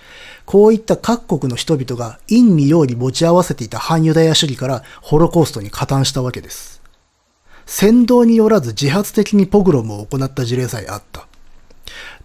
[0.45, 6.81] こういった各国の人々が陰に陽に持ち合わせていた反ユダヤ主義からホロコーストに加担したわけです。
[7.65, 11.27] 先導によらず自発的にポグロムを行った事例さえあった。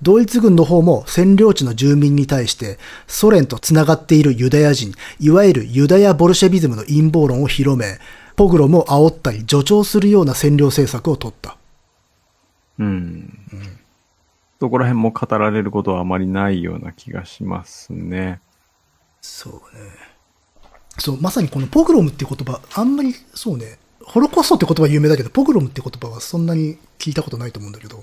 [0.02, 7.98] ドイツ軍の方も占領地の住民に対してソ連と繋がっているユダヤ人、いわゆるユダヤボルシェビズムの陰謀論を広め、
[8.40, 11.58] ポグロムを煽ったり助長するような占領政策を取った。
[12.78, 12.86] うん。
[12.86, 13.78] うん、
[14.58, 18.40] そこら辺も語られることはあまりないような気がしますね。
[19.20, 19.60] そうね。
[20.96, 28.02] そう、まさにこのポグロムっていう言葉、あんまりそうね、ホロコーストって言葉は有名だけど、ポグロムって言葉はそんなに聞いたことないと思うんだけど。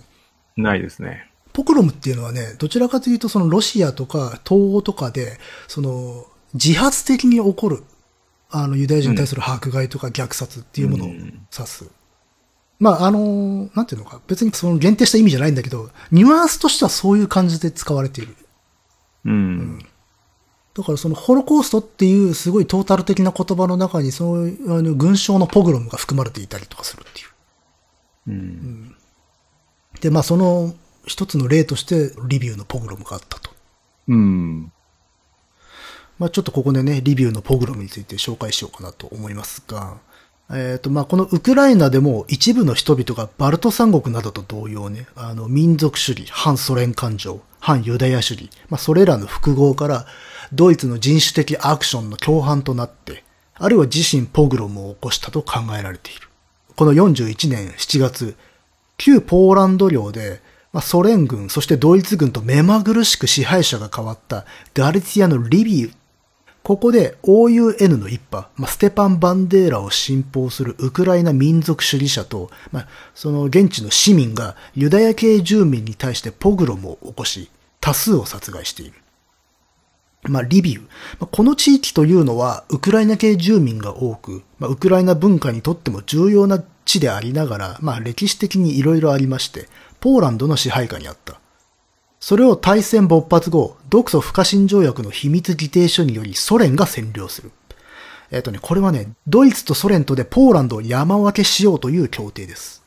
[0.55, 1.31] ないですね。
[1.51, 7.83] ポグロムっていうのはね、どちらかというとそのロシアとか東欧とかで、その自発的に起こる、
[8.49, 11.85] あのユダヤ人に対する迫害とか虐殺っていうものを指す。
[11.85, 11.91] うん、
[12.79, 18.35] まあ、あの、なんていうのか、別にその限定した意味じゃないんだけど、ニュアンスとしてはそういう感じで使われている。
[19.25, 19.85] うん、うん
[20.77, 27.27] だからそのホロコーストっていうすごいトータル的な言葉の中にそういうあの群衆のポグロムが含まれていたりとかするっていう。
[28.27, 28.95] うん、うん、
[30.01, 30.75] で、まあその
[31.07, 33.49] 一つの例としてリビューのポグロムがあったと。
[34.07, 34.71] うん。
[36.19, 39.97] まあちょっとここでね、リビューのポグロムについて紹介しようかなと思いますが、
[40.49, 50.05] えっ、ー、と、まあこのウクライナでも一部の人々がバルト三国などと同様ね、あの民族主義、反ソ連感情、反ユダヤ主義、まあそれらの複合から
[50.53, 53.23] ドイツの人種的アクションの共犯となって、
[53.55, 56.27] あるいは自身ポグロムを起こしたと考えられている。
[56.75, 58.35] この41年7月、
[58.97, 60.41] 旧ポーランド領で、
[60.73, 65.91] まあ、ソ連軍、そしてドイツ軍と目まぐるしく支配者が変わったガリツィアのリビウ。
[66.67, 77.49] ここで OUN の一派、まあ、ステパン・バンデーラを信奉するウクライナ民族主義者と、まあ、その現地の市民がユダヤ系住民に対してポグロムを起こし、
[77.79, 78.95] 多数を殺害している。
[80.23, 80.81] まあ、リビウ。
[81.31, 89.69] この地域というのは、ウクライナ系住民が多く、まあ、ウクライナ文化にとっても重要な地でありながら、まあ、歴史的に色々ありまして、
[90.01, 91.39] ポーランドの支配下にあった。
[92.27, 97.51] それを大戦勃発後、独ソ不可侵条約の秘密議定書によりソ連が占領する。
[98.31, 102.83] えっ、とね、これはね、ドイツとソ連とでポーランドを山分けしようという協定です。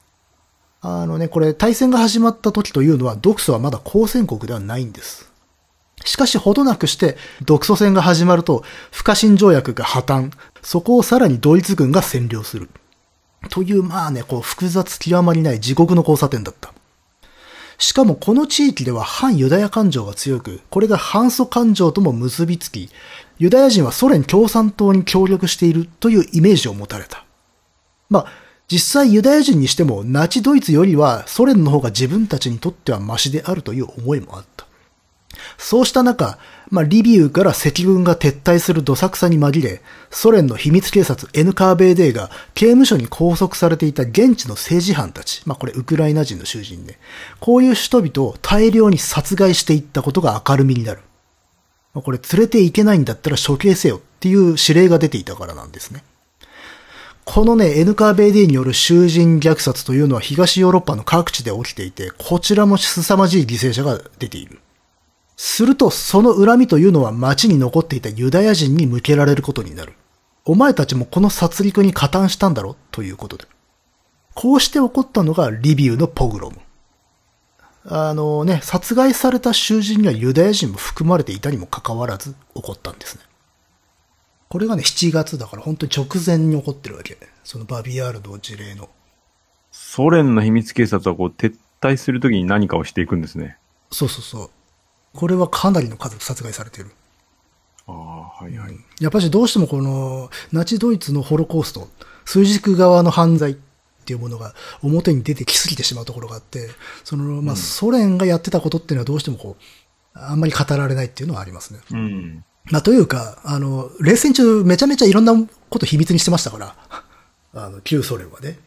[0.82, 5.32] あのね、これ大戦が始まった時というのは、独ソはまだ交戦国ではないんです。
[6.04, 12.68] しかしほどなくして、独ソ戦が始まると、不可侵条約が破綻、そこをさらにドイツ軍が占領する。
[13.48, 16.74] という、まあね、こう、複雑極まりない地獄の交差点だった。
[17.80, 22.90] しかもこの地域では反ユダヤ感情が強く、これが反ソ感情とも結びつき、
[23.38, 27.24] ユダヤ人はソ連共産党に協力しているというイメージを持たれた。
[28.10, 28.26] まあ、
[28.68, 34.66] 実際ユダヤ人にしてもナチドイツよりはソ連の方が自分たちにとってはマシであるという思いもあった。
[35.56, 36.38] そうした中、
[36.70, 46.98] まあ、リビウから赤軍が撤退するどさくさに紛れ、ソ連の秘密警察 NKVD が刑務所に拘束されていた現地の政治犯たち、まあ、これウクライナ人の囚人ね、
[47.40, 51.00] こういう人々を大量に殺害していったことが明るみになる。
[51.92, 56.04] まあ、これ連れて行けないんだったら処刑せよっていう指令が出ていたからなんですね。
[57.24, 64.60] このね、NKVD による囚人虐殺というのは東ヨーロッパの各地で起きていて、こちらも凄まじい犠牲者が出ている。
[65.42, 69.94] すると、その恨みというのは町に残っていたユダヤ人に向けられることになる。
[70.44, 72.76] お前たちもこの殺戮に加担したんだろ？
[72.90, 73.46] ということで。
[74.34, 76.58] こうして起こったのがリビウのポグロム。
[77.86, 83.22] あのね、殺害された囚人にはユダヤ人も含まれていたにもかかわらず起こったんですね。
[84.50, 87.16] これがね、7月だから本当に直前に起こってるわけ。
[87.44, 88.90] そのバビアールド事例の。
[89.72, 93.56] ソ連の秘密警察はこう撤退するときに何かをしていくんですね。
[93.90, 94.50] そうそうそう。
[95.14, 96.90] これはかなりの数殺害されている。
[97.86, 98.76] ああ、はいはい。
[99.00, 101.88] やっぱりどうしてもこの、ナチドイツのホロコースト、
[102.24, 103.54] 数軸側の犯罪っ
[104.04, 106.68] ていうものが表に出てきすぎてしまうところがあって、
[107.04, 109.62] その、まあ、ソ連がやってたことっていうのはどうしてもこう、
[110.14, 111.80] あんまり語られないっていうのはありますね。
[111.90, 112.44] うん。
[112.70, 115.34] まあ、というか、あの、冷戦中めちゃめちゃいろんな
[115.68, 116.76] こと秘密にしてましたから、
[117.54, 118.58] あの、旧ソ連はね。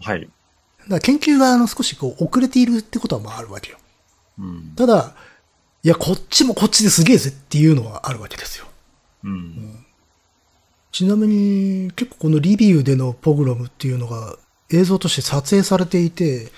[0.00, 0.20] はい。
[0.20, 3.78] だから研究があの少しこう遅れているってことはまああるわけよ。
[4.38, 5.14] うん、ただ、
[5.84, 8.66] いや、こっちもこっちですげえぜっていうのはあるわけですよ。
[9.24, 9.32] うん。
[9.32, 9.86] うん、
[10.92, 14.36] ちなみに、結構このリビウでのポグロムっていうのが
[14.70, 16.52] 映像として撮影されていて、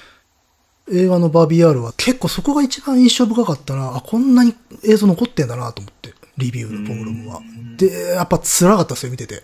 [0.92, 3.96] 映画のバービーアールは結構そこが一番印象深かったな。
[3.96, 7.40] あ、こんなに映像残ってんだなと思って、リビウのポグロムは。
[7.78, 9.42] で、やっぱ辛かったですよ、見てて。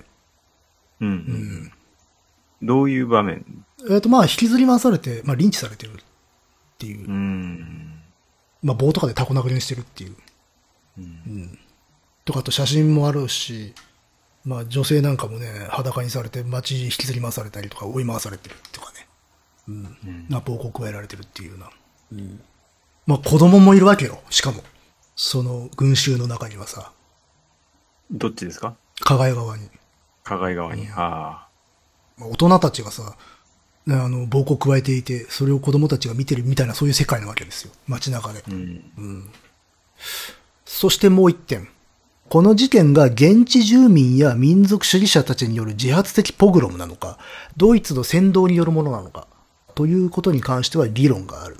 [1.01, 1.09] うん。
[1.09, 1.73] うん。
[2.62, 3.47] どういう場面？
[3.85, 5.97] えっ、ー、と、まあ、引きずり回されて、まあ、リンチされてるっ
[6.77, 7.09] ていう。
[7.09, 7.89] うん。
[8.62, 10.16] まあ、棒とかでタコ殴りにしてるっていう。
[10.99, 11.05] うん。
[11.05, 11.59] うん、
[12.25, 13.75] とか、あと写真もあるし、
[14.44, 19.07] まあ、女性なんかもね、裸にされて街引きずり回されたりとか、追い回されてるとかね。
[19.68, 19.75] うん。
[19.75, 21.70] うん、な、暴行加えられてるっていうような。
[22.12, 22.40] うん。
[23.07, 24.20] まあ、子供もいるわけよ。
[24.31, 24.62] しかも。
[25.16, 26.92] その群衆の中にはさ。
[28.11, 28.75] どっちですか？
[29.01, 29.68] 加害側に。
[30.25, 30.87] 加害側に。
[30.87, 31.49] うん、ああ。
[32.23, 33.16] 大人たちがさ、
[33.96, 37.72] あの、暴行を加えていて、それを子供たちが見てるみたいなそういう世界なわけですよ。
[37.87, 38.42] 街中で。
[38.48, 38.85] うん。
[38.98, 39.31] うん。
[40.64, 41.68] そしてもう一点。
[42.29, 47.18] この事件が現地住民や民族主義者たちによる自発的ポグロムなのか、
[47.57, 49.26] ドイツの扇動によるものなのか、
[49.74, 51.59] ということに関しては議論がある。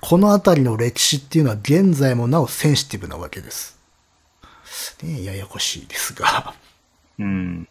[0.00, 3.78] このあたりの歴史っていうのは現在もなおセンシティブなわけです。
[5.02, 6.54] ねややこしいですが。
[7.18, 7.68] うん。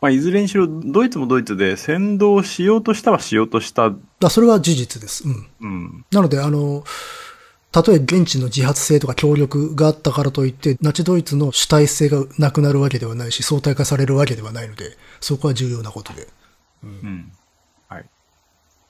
[0.00, 3.94] まあ、いずれにしろ、ドイツもドイツで先導しようとしたはしようとした。
[4.22, 5.24] あそれは事実です。
[5.26, 5.46] うん。
[5.60, 6.04] うん。
[6.10, 6.84] なので、あの、
[7.72, 16.28] たとえ現地の自発性とか協力があったからといって、ナチドイツの主体性がなくなるわけではないし、相対化されるわけではないので、そこは重要なことで。
[16.84, 16.90] うん。
[16.90, 17.32] うん、
[17.88, 18.04] はい。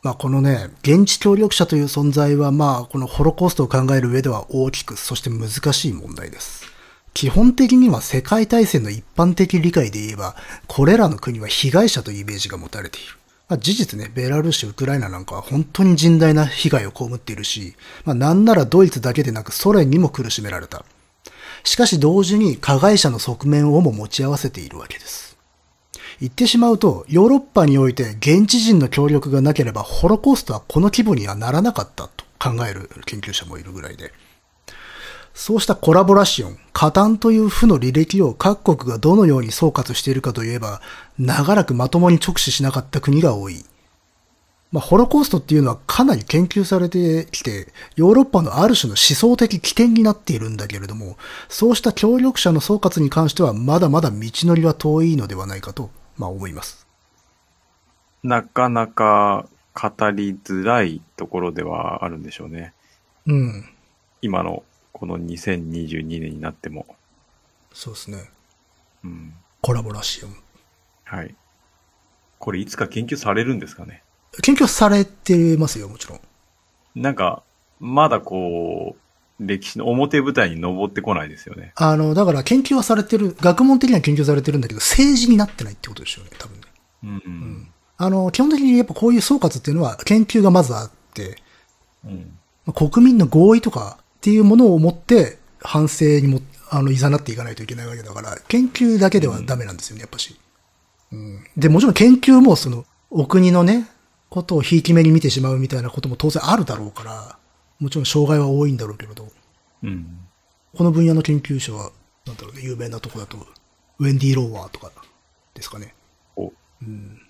[0.03, 6.76] まあ、このね、現地協力者という存在は、まあ、このホロコーストを考える上では大きく、そして難しい問題です。
[7.17, 10.37] 基本的には世界大戦の一般的理解で言えば、
[10.67, 13.09] これらの国は被害者というイメージが持たれている。
[13.49, 20.85] まあ、事実ね、ベラルーシ、ウクライナなんかは本当に甚大な被害を被っているし、まあ、なんならドイツだけでなくソ連にも苦しめられた。
[21.65, 25.39] しかし同時に加害者の側面をも持ち合わせているわけです。
[26.21, 34.13] 言ってしまうと、ヨーロッパにおいて現地人の協力がなければホロコーストはこの規模にはならなかったと考える研究者もいるぐらいで。
[35.37, 40.81] そうしたコラボラシオン、加担という負の履歴を各国がどのように総括しているかといえば、
[41.19, 43.63] 長らくまともに直視しなかった国が多い。
[44.73, 51.19] まあ、ホロコーストっていうのはかなり研究されてきて、ヨーロッパのある種の思想的起点になっているんだけれども、
[51.51, 56.87] そうした協力者の総括に関してはまだまだ道のりは遠いのではないかと、まあ思います。
[58.23, 62.73] なかなか語りづらいところではあるんでしょうね。
[63.27, 63.69] うん。
[64.23, 64.63] 今の
[64.97, 66.87] この2022年になっても。
[67.75, 68.31] そうですね。
[69.05, 69.35] うん。
[69.61, 70.35] コラボラシオン。
[71.05, 71.35] はい。
[72.39, 74.03] これいつか研究されるんですかね？
[74.43, 76.21] 研究されてますよ、もちろん。
[76.95, 77.43] なんか、
[77.79, 78.97] まだこ
[79.39, 81.73] う、歴史の表舞台に登ってこないですよね。
[81.77, 86.67] あの、だから研究はされてる、学問的には研究されてるんだけど、政治になってないってことでしょうね、多分ね。
[87.05, 87.69] うん、うん、うん。
[87.99, 91.37] あの、基本的にやっぱこういう総括っていうのは研究がまずあって、
[92.03, 92.39] うん、
[92.73, 100.35] 国民の合意とかっていうものを持って反省にも、あの、いざなっていかないといけないわけだから、研究だけではダメなんですよね、やっぱし。
[101.13, 101.45] うん。
[101.57, 103.87] で、もちろん研究もその、お国のね、
[104.29, 107.39] ことをひいき目に見てしまうみたいなことも当然あるだろうから、
[107.79, 109.29] もちろん障害は多いんだろうけれど。
[109.85, 110.19] うん。
[110.77, 111.93] この分野の研究者は、
[112.27, 113.47] なんだろうね、有名なとこだと、
[114.01, 114.91] ウェンディ・ローワーとか
[115.55, 115.95] ですかね。
[116.35, 116.53] お。
[116.83, 117.21] うん。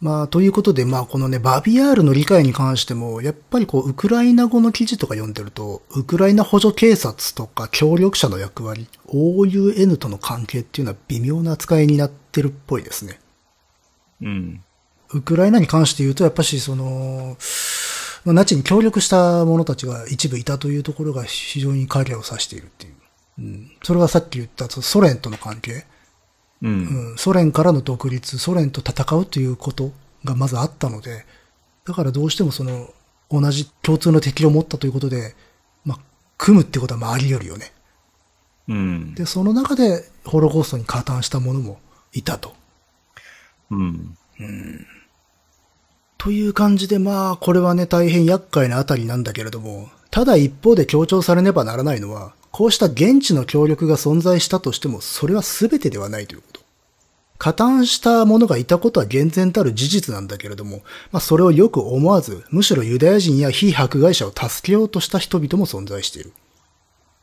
[0.00, 13.18] まあ、ということで、まあ、このね、バビアールの理解に関しても、やっぱりこう、ウクライナ語の記事とか読んでると、ウクライナ補助警察とか協力者の役割、OUN との関係っていうのは微妙な扱いになってるっぽいですね。
[14.22, 14.62] うん。
[15.14, 17.36] ウクライナに関して言うと、やっぱし、その、
[18.24, 22.94] まあ、ナチに協力した者たちが一部いたというところが非常に影を指しているっていう。
[23.38, 23.72] うん。
[23.82, 25.86] それはさっき言ったソ連との関係。
[26.62, 29.92] うん、ソ連からの独立、ソ連と戦うということ
[30.24, 31.24] がまずあったので、
[31.86, 32.92] だからどうしてもその、
[33.30, 35.34] 同じ共通の敵を持ったということで、
[35.84, 35.98] まあ、
[36.36, 37.72] 組むってことはまああり得るよね。
[38.68, 39.14] うん。
[39.14, 41.78] で、その中でホロコーストに加担した者も
[42.12, 42.54] いたと。
[43.70, 44.16] うん。
[44.40, 44.86] うん。
[46.16, 56.60] という感じでまあ、これはね、大変厄介なあたりなんだけれども、ただ一方で強調されねばならないのは、こうした現地の協力が存在したとしても、それは全てではないということ。
[57.38, 60.78] 加担した者がいたことは厳然たる事実なんだけれども、
[61.12, 66.32] まあそれをよく思わず、むしろユダヤ人や非迫害者を助けようとした人々も存在している。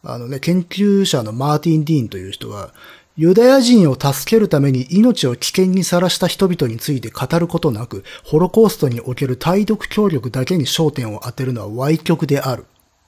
[0.04, 2.74] あのね、研究者のマーティン・ディーンという人は、
[3.18, 12.66] ユダヤ人を助けるために命を危険にさらした人々について語ることなく、ホロコーストにおける対独協力だけに焦点を当てるのは歪曲である。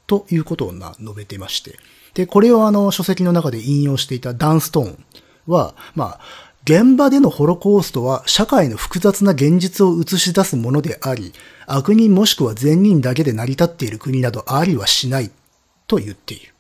[0.08, 1.78] ということをな、述べてまして。
[2.14, 5.04] で、これをあの書籍の中で引用していたダンストーン
[5.46, 6.20] は、まあ、
[6.64, 11.34] 現場でのホロコーストは社会の複雑な現実を映し出すものであり、
[11.66, 15.32] 悪人もしくは善人だけで成り立っている国などありはしない
[15.88, 16.54] と言っている。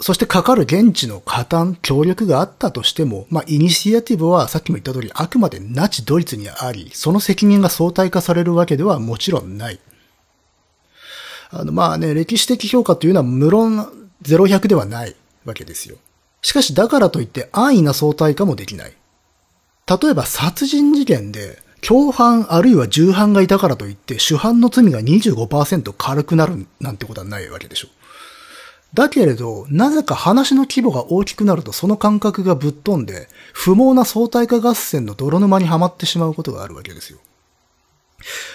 [0.00, 9.80] そしてかかる現地の加担、協力があったとしても、まあ、イニシアティブはさっきも言った通り、あくまでナチドイツにあり、その責任が相対化されるわけではもちろんない。
[11.50, 13.92] あの、まあね、歴史的評価というのは無論
[14.22, 15.96] 0100ではないわけですよ。
[16.42, 18.92] しかしだからといって安易な相対化もできない。
[19.88, 27.88] 例えば殺人事件で共犯あるいは重犯がいたからといって主犯の罪が25%軽くなるなんてことはないわけでしょ。
[28.94, 37.18] だけれど、なぜか話の規模が大きくなるとその感覚がぶっ飛んで、不毛な相対化合戦の泥沼にはまってしまうことがあるわけですよ。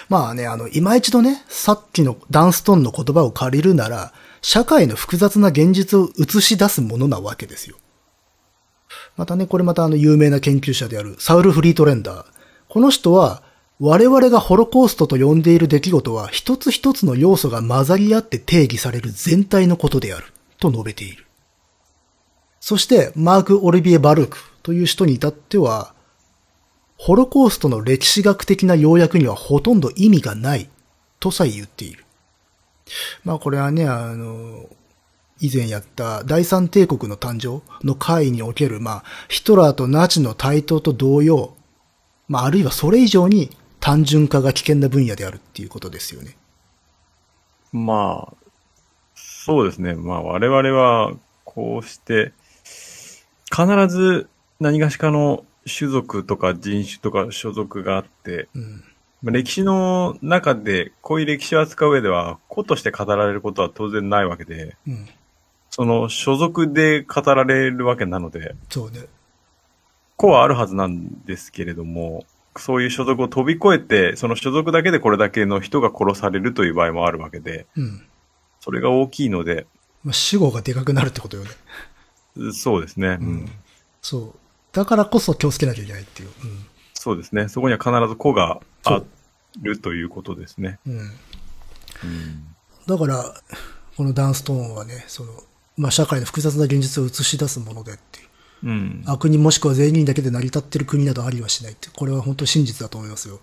[0.08, 4.12] まあね、あの、今一度ね、さっきのダンストンの言葉を借りるなら、
[4.42, 7.76] 社会の複雑な現実を映し出すものなわけですよ。
[9.16, 12.26] またね、これまたあの有名な研究者であるサウル・フリートレンダー。
[12.68, 13.42] この人は、
[13.80, 20.26] 我々がホロコーストと呼んでいる出来事は一つ一つの要素が混ざり合って定義される全体のことである、
[20.58, 21.26] と述べている。
[22.60, 25.93] そして、マーク・オリビエ・バルクという人に至っては、
[26.96, 30.68] ホロコーストの歴史学的な要約にはほとんど意味がない
[31.20, 32.04] とさえ言っている。
[33.24, 34.68] まあこれはね、あの、
[35.40, 41.54] 以前やった第三帝国の誕生の会における、まあ、ヒトラーとナチの台頭と同様、
[42.28, 46.36] まああるいはそれ以上に単純化が危険な分野であるっていうことですよね。
[47.72, 48.34] まあ、
[49.14, 49.94] そうですね。
[49.94, 51.12] まあ我々は
[51.44, 52.32] こうして、
[53.50, 54.28] 必ず
[54.60, 58.58] 何がしかの種族とか人種とか所属があって、う
[59.30, 65.08] ん、歴史の中で、こういう歴史を扱う上では、個として語られることは当然ないわけで、うん、
[65.70, 69.06] その所属で語られるわけなので、そうね。
[70.16, 72.24] 子はあるはずなんですけれども、
[72.56, 78.06] そういう所属を飛び越えて、その所属だけでこれだけの人が殺されるという場合もあるわけで、うん。
[78.60, 79.66] それが大きいので、
[80.04, 81.50] まあ、死後がでかくなるってことよね。
[82.52, 83.18] そうですね。
[83.20, 83.52] ううんん。
[84.00, 84.34] そう。
[84.74, 86.30] だからこそ気をつけなきゃいけないっていう。
[86.94, 87.48] そうですね。
[87.48, 89.02] そこには必ず子があ
[89.62, 90.78] るということですね。
[90.86, 90.92] うん。
[90.92, 91.00] うん。
[91.00, 92.56] うん。
[92.86, 93.34] だから、
[93.96, 95.32] このダンストーンはね、その、
[95.76, 98.26] まあ、社会の複雑な現実を映し出すものでっていう。
[98.64, 99.02] うん。
[99.06, 103.40] 悪人もしくは善人だけで成り立ってる国などありはしないって、これは本当真実だと思いますよ。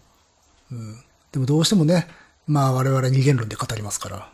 [0.72, 0.98] うん。
[1.32, 2.08] でもどうしてもね、
[2.48, 4.30] まあ我々二元論で語りますから。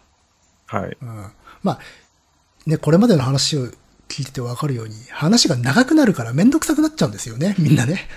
[0.66, 0.98] はい。
[1.00, 1.32] うん。
[1.62, 1.80] まあ、
[2.66, 3.70] ね、これまでの話を
[4.08, 8.08] 聞いててわかるように、話が長くなるからめんどくさくなっちゃうんですよね、みんなね。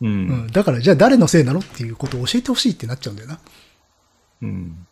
[0.00, 0.06] う。
[0.06, 0.46] うんん。
[0.48, 3.38] だからじゃあ誰のせいなのっていうことを教えてほしいってなっちゃうんだよな。
[4.42, 4.86] うん。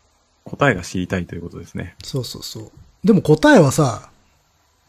[0.45, 1.97] 答えが知りたいということですね。
[2.03, 2.71] そうそうそう。
[3.05, 4.11] でも答えはさ、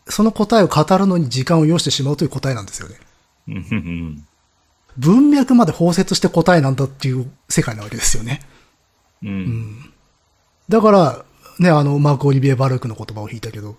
[0.07, 2.95] その答えを語るのに時間を要してしまうという答えなんですよね。
[3.47, 4.27] うんうん
[4.97, 8.39] 文脈まで包摂して答えなんだっていう世界なわけですよね。
[9.23, 9.29] うん。
[9.29, 9.93] うん。
[10.69, 11.25] だから、
[11.59, 13.75] ね、あの、マーク・オリビエ・バルクの言葉を引いたけど、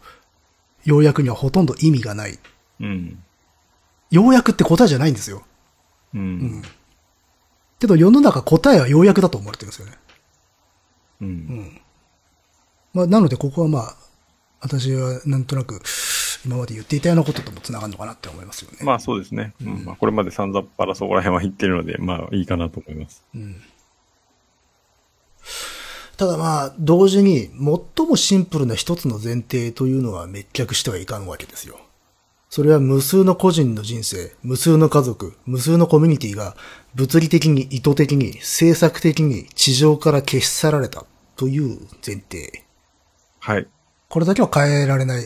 [0.86, 2.38] 要約にはほとんど意味がない。
[2.80, 3.22] うん。
[4.10, 5.42] 要約って答えじゃないんですよ。
[6.14, 6.18] う。
[6.18, 6.62] うんん。
[7.78, 9.92] けど世の中答えは要約だと思われてるんですよね。
[11.20, 11.24] う。
[11.24, 11.80] うんん。
[12.94, 13.96] まあ、なのでここはまあ、
[14.60, 15.82] 私はなんとなく、
[16.46, 18.78] 今まで言っていたようなこととも繋がるのかなって思いますよね。
[18.82, 19.52] まあそうですね。
[19.60, 19.84] うん。
[19.84, 23.24] まあこれまで散々パラそこら辺は言ってるので、まあいいかなと思います。
[23.34, 23.60] うん。
[26.16, 27.50] ただまあ、同時に、
[27.96, 31.78] 最もシンプルな一つの前提というのは滅却してはいかんわけですよ。
[32.48, 36.56] それは無数の個人の人生、無数の家族、無数のコミュニティが
[36.94, 41.04] 物理的に意図的に政策的に地上から消し去られた
[41.36, 42.64] という前提。
[43.40, 43.66] はい。
[44.08, 45.24] これだけは変えられない、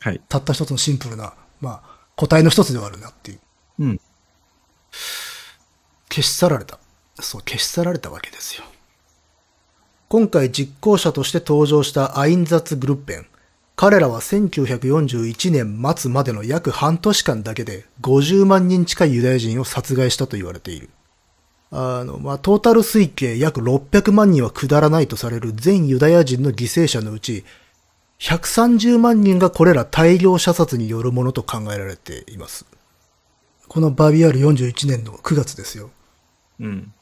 [0.00, 0.20] はい。
[0.28, 3.40] たった一つのシンプルな、まあ、答えの一つではあるなっていう。
[3.78, 4.00] うん。
[6.10, 6.80] 消し去られた。
[7.20, 8.64] そう、消し去られたわけですよ。
[10.14, 13.26] 今回実行者として登場したアインザツ・グルッペン。
[13.74, 20.88] 彼らは1941年末までの約半年間だけで50万人近いユダヤ人を殺害したと言われている。
[21.72, 27.44] あの、まあ、トータル推計約600万人は下らないとされる全ユダヤ人の犠牲者のうち、
[28.20, 32.66] 130万人がこれら大量射殺によるものと考えられています。
[33.66, 35.90] このバビアール41年の9月ですよ。
[36.60, 36.92] うん。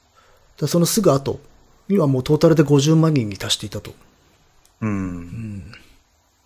[0.59, 1.41] だそのすぐ後
[1.93, 3.93] にはもうトータルで50万人に達していたと。
[4.81, 5.73] うん。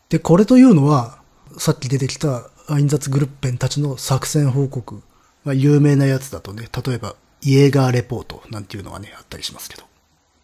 [0.08, 1.18] で、これというのは、
[1.58, 5.02] さっき出てきたアインザツグルッペンたちの作戦報告、
[5.44, 9.84] まあ、有名なやつだとね、例えば、イエーガーレポートなんていうのがね、あったりしますけど。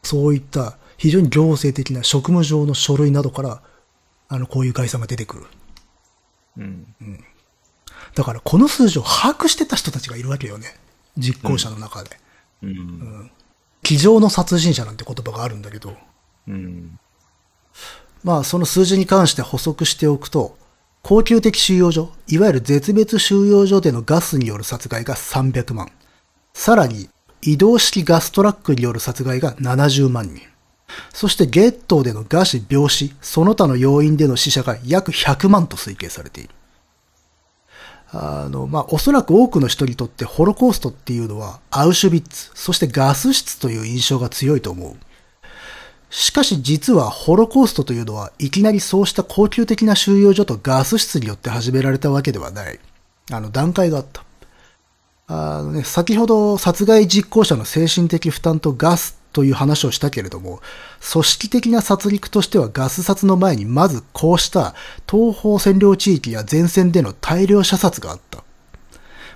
[0.05, 3.63] そういった非常に行政的な職務上の書類などから、
[4.29, 5.45] あの、こういう概算が出てくる。
[6.59, 6.87] うん。
[8.15, 10.77] だから、この数字を把握してた人たちがいるわけよね。
[11.19, 12.11] 実行者の中で。
[12.63, 13.31] うん。
[13.97, 15.95] 机上の殺人者なんて言葉があるんだけど、
[16.49, 16.99] うん。
[18.25, 20.57] まあ、その数字に関して補足しておくと、
[21.03, 25.91] 恒久的収容所、いわゆる絶滅収容所でのガスによる殺害が300万。
[26.55, 27.09] さらに、
[27.43, 30.41] 移動式ガストラックによる殺害が70万人。
[31.13, 36.55] そしてゲットーでの餓死、病死、その他の要因での死者が約100万と推計されている。
[38.13, 44.97] あの、まあ、おそらく多くの人にとってホロコーストっていうのはアウシュビッツ、そしてガス室という印象が強いと思う。
[46.11, 52.79] しかし実はホロコーストというのはいきなりそうした恒久的な収容所とガス室によって始められたわけではない。
[53.31, 54.23] あの段階があった。
[55.29, 60.61] あのね、先ほど殺害実行者の精神的負担とガスという話をしたけれども、
[61.13, 64.75] 組織的な殺戮としてはガス殺の前にまずこうした
[65.11, 68.45] 東方占領地域や前線での大量射殺があった。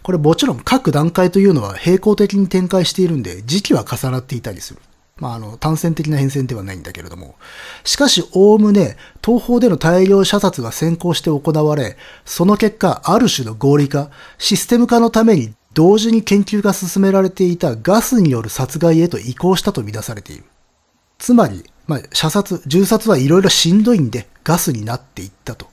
[0.02, 4.80] これもちろん各段階というのは並行的に展開しているんで時期は重なっていたりする。
[5.18, 7.36] まあ、あの、単線的な変遷ではないんだけれども。
[7.84, 20.44] しかし、おおむね、東方での大量射殺が先行して行われ、その結果、ある種の合理化、システム化のために同時に研究が進められていたガスによる殺害へと移行したとみなされている。
[21.18, 25.66] つまり、まあ、射殺、銃殺はいろいろしんどいんで、ガスになっていったと。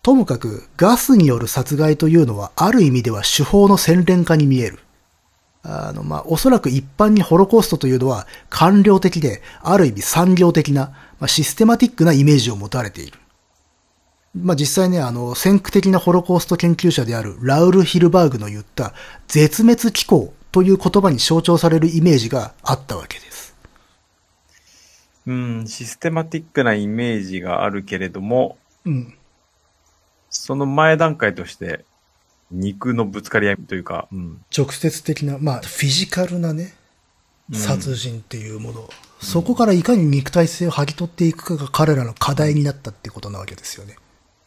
[0.00, 4.78] ともかく、ガスによる殺害というのは、ある意味では手法の洗練化に見える。
[5.64, 13.18] あの、まあ、おそらく一般にホロコーストというのは官僚的で、ある意味産業的な、まあ、システマティックなイメージを持たれている。
[14.34, 18.92] まあ、実際ね、あの、先駆的なホロコースト研究者であるラウル・ヒルバーグの言った
[19.28, 23.54] 絶滅機構という言葉に象徴されるイメージがあったわけです。
[25.26, 29.14] うん、システマティックなイメージがあるけれども、うん。
[30.30, 31.84] その前段階として、
[32.50, 36.74] 肉のぶつかり合いというか、うん、直接的な、まあ、フィジカルなね、
[37.52, 38.88] 殺人っていうもの、うん、
[39.20, 43.96] そこからいかに肉体性を剥ぎ取っていくかが彼らの課題になったってことなわけですよね。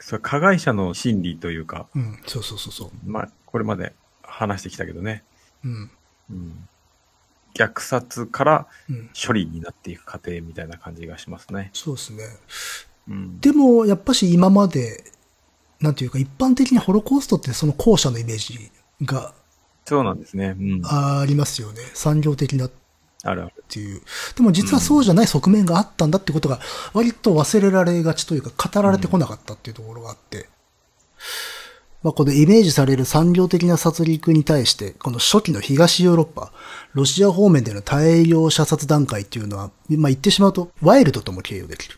[0.08, 2.92] それ加害者の心理というか、うん、そうそうそうそう。
[3.06, 3.92] まあ、これまで
[4.24, 5.22] 話してきたけどね。
[5.66, 5.92] うん。
[6.32, 6.68] うん、
[7.54, 8.68] 虐殺から
[9.14, 11.72] 処理になっていく過程みたいな感じがしますね。
[11.74, 12.24] そうですね。
[13.10, 15.04] うん、でも、やっぱし今まで
[15.82, 18.72] なんていうか、一般的にホロコーストってその後者のイメージ
[19.04, 19.34] が、
[19.84, 20.56] そうなんですね。
[20.58, 20.82] うん。
[20.86, 21.82] ありますよね。
[21.94, 22.70] 産業的な
[23.24, 23.48] ある。
[23.50, 24.02] っていう。
[24.36, 26.60] でも実はそうじゃない側面があったんだってことが、
[26.94, 30.50] 割と忘れられがちというか、語られてこなかったっていうところがあって。
[32.04, 36.54] まあ、このイメージされる産業的な殺戮に対して、この初期の東ヨーロッパ、
[36.94, 41.98] ロシア方面での大量射殺段階っていうのは、まあ、言ってしまうと、ワイルドとも形容できる。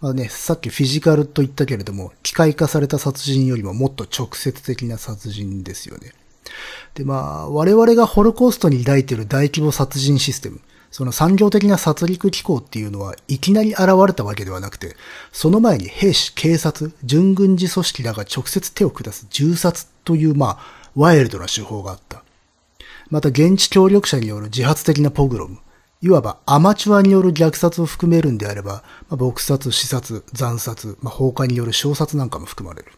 [0.00, 6.12] まあね、さっきフィジカルと言ったけれども、機械化された殺人よりももっと直接的な殺人ですよね。
[6.94, 14.96] で、まあ、我々がホロコーストに抱いている大規模殺人システム、その産業的な殺戮機構っていうのはいきなり現れたわけではなくて、
[15.32, 22.24] その前に兵士、警察、準軍事組織らが直接手を下す銃殺という、まあ、ワイルドな手法があった。
[23.10, 25.58] また現地協力者による自発的なポグロム、
[26.00, 32.92] いわばアマチュアによる虐殺を含めるんであれば、まあ、撲殺、死殺、惨殺、まあ、放火による小殺なんかも含まれる。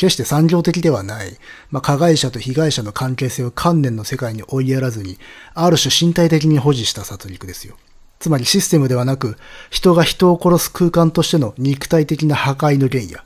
[0.00, 1.36] 決して産業的ではない、
[1.70, 5.18] まあ、加害者と被害者の関係性を観念の世界に追いやらずに、
[5.54, 7.76] ある種身体的に保持した殺戮ですよ。
[8.18, 9.36] つまりシステムではなく、
[9.68, 13.18] 人が人を殺す空間としての肉体的な破壊の原野。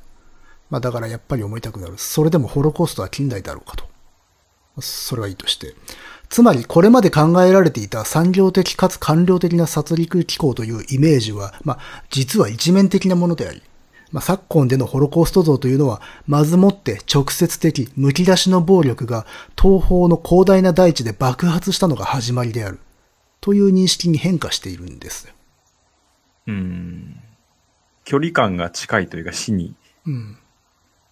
[0.68, 1.94] まあだからやっぱり思いたくなる。
[1.96, 3.84] それでもホロコーストは近代だろうかと。
[4.80, 5.74] それはいいとして。
[6.28, 11.78] つまり、これまで考えられていた産業的かつ官僚的な殺戮機構というイメージは、まあ、
[12.10, 13.62] 実は一面的なものであり、
[14.14, 19.26] まあ、昨今でのホロコースト像というのは、まずもって直接的、剥き出しの暴力が
[19.60, 22.78] 東方の広大な大地で爆発したのが始まりである、
[23.40, 25.34] という認識に変化しているんです。
[26.46, 27.20] うん。
[28.04, 29.74] 距離感が近いというか死に。
[30.06, 30.38] うん。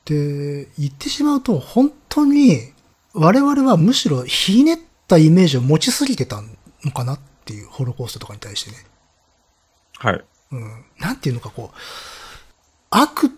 [0.05, 2.72] で、言ってしまうと、本当に、
[3.12, 6.42] 我々はむしろひねっったイメージを持ちすぎてた
[6.84, 8.76] のかなっていう、ホロコーストとかに対してね。
[9.98, 10.24] はい。
[10.53, 10.84] うん。
[10.98, 11.76] なんていうのかこう、
[12.93, 13.30] 悪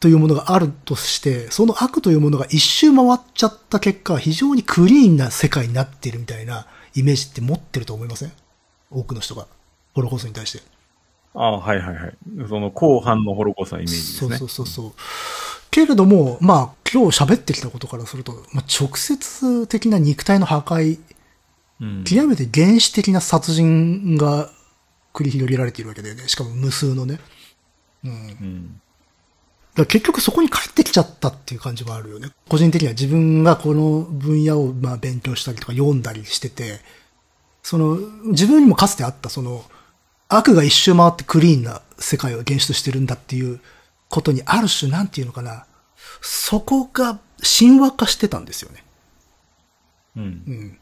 [0.00, 8.32] というものがあるとして、その悪というものが一周回っちゃった結果、非常にクリーンな世界になっているみたいなイメージって持ってると思いません？
[8.90, 9.46] 多くの人が。
[9.94, 10.62] ホロコーストに対して。
[11.34, 12.16] ああ、はいはいはい。
[12.48, 14.36] その後半のホロコーストのイメージですね。
[14.36, 14.92] そうそうそうそう。
[15.70, 20.98] けれども、まあ、今日喋ってきたことからすると、まあ、直接的な肉体の破壊
[22.04, 24.50] 極めて原始的な殺人が
[25.12, 26.28] 繰り広げられているわけだよね。
[26.28, 27.20] しかも無数のね。
[28.04, 28.10] うん。
[28.10, 28.80] うん、
[29.76, 32.30] だ結局そこに帰ってきちゃったっていう感じはあるよね。
[32.48, 36.80] 個人的には自分がこの分野をまあ勉強したりとか読んだりしてて、
[37.62, 39.64] その自分にもかつてあったその
[40.28, 43.60] 悪が一周回ってクリーンな世界を現実としてるんだっていう
[44.08, 45.66] ことにある種なんていうのかな。
[46.22, 47.18] そこが
[47.58, 48.84] 神話化してたんですよね。
[50.16, 50.22] うん。
[50.22, 50.78] うん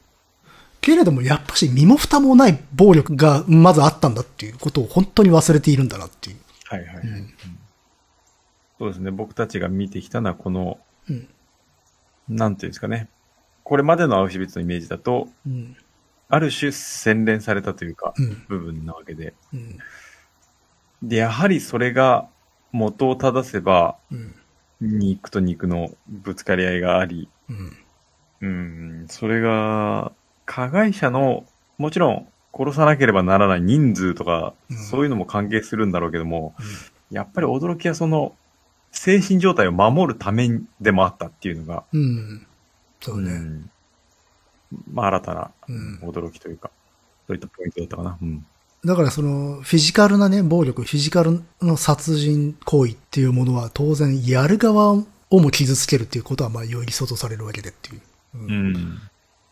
[0.81, 6.37] けれども、やっぱし身も蓋もない暴力がまずあったんだっていうことを本当に忘れているんだなっていう。
[6.67, 7.35] はいはい、はいうん、
[8.85, 9.11] そうですね。
[9.11, 10.79] 僕たちが見てきたのは、この、
[11.09, 11.27] うん、
[12.29, 13.09] なんていうんですかね。
[13.63, 15.75] これまでのアウシュビッツのイメージだと、うん、
[16.29, 18.13] ある種洗練されたというか、
[18.47, 19.33] 部分なわけで。
[21.03, 22.29] で、やはりそれが
[22.73, 23.97] 元を正せば、
[24.83, 27.31] 肉と肉のぶつかり合いがあり、
[28.43, 30.13] うん、それが
[30.45, 31.47] 加害者の、
[31.79, 36.55] もちろん殺さなければならない人数とか、うん、そういうのも関係するんだろうけども、
[37.11, 38.35] うん、やっぱり驚きはその、
[38.95, 40.49] 精神状態を守るため
[40.81, 42.47] でもあったっていうのが、うん。
[43.01, 43.33] そうね。
[43.33, 43.71] うん、
[44.93, 45.51] まあ新たな
[46.03, 46.71] 驚きというか、
[47.27, 48.19] そういったポイントだったかな。
[48.23, 48.47] うん。
[48.85, 58.01] だからその、フィジカルなね、暴力、フィジカルの殺人行為っていうものは当然やる側をも傷つけるっていうことはまあより想像されるわけでっていう。
[58.35, 58.51] うん。
[58.51, 58.99] うん、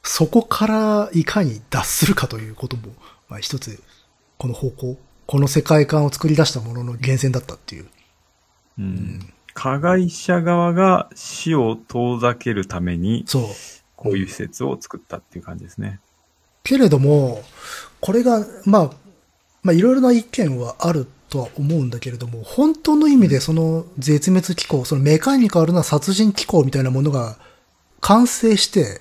[0.03, 2.93] そこからいかに脱するかということも、
[3.28, 3.82] まあ一つ、
[4.38, 7.86] この方向、この世界観を作り出したものの源泉だったっていう。
[8.79, 9.33] うん。
[9.55, 13.43] 加害者側が死を遠ざけるために、そう。
[13.97, 16.01] こういう施設を作ったっていう感じですね。
[16.64, 17.43] けれども、
[18.01, 18.91] これが、まあ、
[19.62, 27.37] まあいろいろな意見はあるとは思うんだけれども、本当の意味でその絶滅機構、そのメカニカルな殺人機構みたいなものが
[28.01, 29.01] 完成して、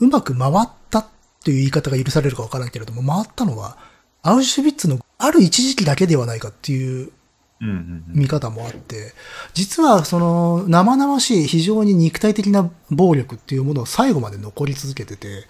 [0.00, 1.06] うまく回ったっ
[1.44, 3.78] ていう言い方が許されるかわからんけれども、回ったのは、
[4.22, 7.12] アウシュビッツのある一時期だけではないかっていう
[7.60, 9.12] 見方もあって、
[9.52, 15.44] 実はその生々しい非常に肉体的な暴力っていうものを最後まで残り続けてて、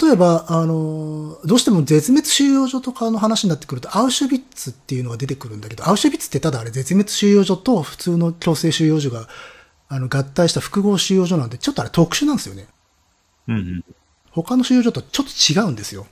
[0.00, 9.26] 例えば、あの、どうしても絶滅収容所とかの話になってくると、アウシュビッツっていうのが出てくるんだけど、アウシュビッツってただあれ絶滅収容所と普通の強制収容所が、
[9.88, 12.68] あの、合体した複合収容所なんで、ちょっとあれ特殊なんですよね。
[13.48, 13.84] うんうん。
[14.30, 16.06] 他の収容所とちょっと違うんですよ。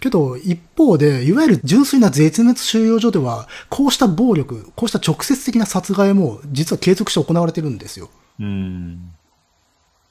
[0.00, 8.10] けど、一方で、いわゆる純粋な絶滅収容所では、こうした暴力、こうした直接的な殺害も、実は継続して行われてるんですよ。
[8.38, 9.12] うん。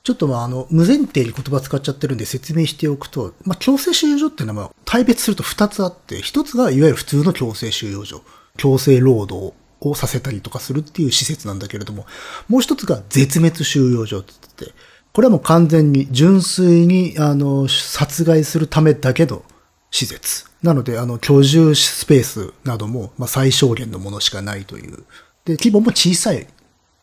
[0.04, 8.22] ちょっとまあ、あの、無前提に言葉使っちゃってるんで説明しておくと、まあ、強制収容所っていうのは、対別すると二つあって、一つがいわゆる普通の強制収容所。
[8.58, 12.06] 強制労働をさせたりとかするっていう施設なんだけれども、
[12.48, 14.76] もう一つが絶滅収容所って言って、
[15.16, 19.44] これはもう完全に純粋に、あの、殺害するためだけの
[19.90, 20.44] 施設。
[20.62, 25.06] なので、あの、居住スペースなども、まあ、最小限のものしかないという。
[25.46, 26.46] で、規模も小さい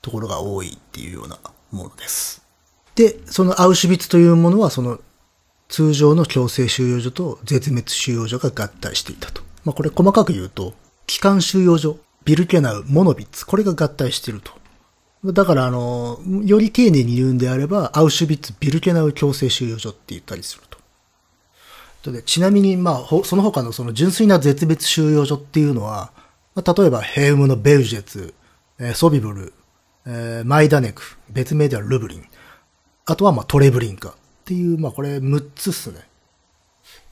[0.03, 1.39] ところが多いっていうような
[1.71, 2.43] ものです。
[2.97, 5.01] で、そのアウシュビッツというものは、その、
[5.71, 9.41] 通常の強制収容所と絶滅収容所が合体していたと。
[9.65, 10.75] まあ、これ細かく言うと、
[11.07, 11.97] 機関収容所、
[12.27, 14.53] ビルケナウ、モノビッツ、これが合体していると。
[15.25, 20.83] だから、あの、より丁寧に言うんであれば、アウシュビッツ・ビルケナウ強制収容所って言ったりすると。
[22.23, 26.11] ちなみに、まあ、その他のその純粋な絶滅収容所っていうのは、
[26.57, 28.35] まあ、例えば、ヘウムのベルジェツ、
[28.81, 29.53] えー、ソビブル、
[30.07, 32.25] えー、マイダネク、別名ではルブリン、
[33.07, 34.15] あとは、まあ、トレブリンカっ
[34.45, 36.01] ていう、まあ、これ6つっすね。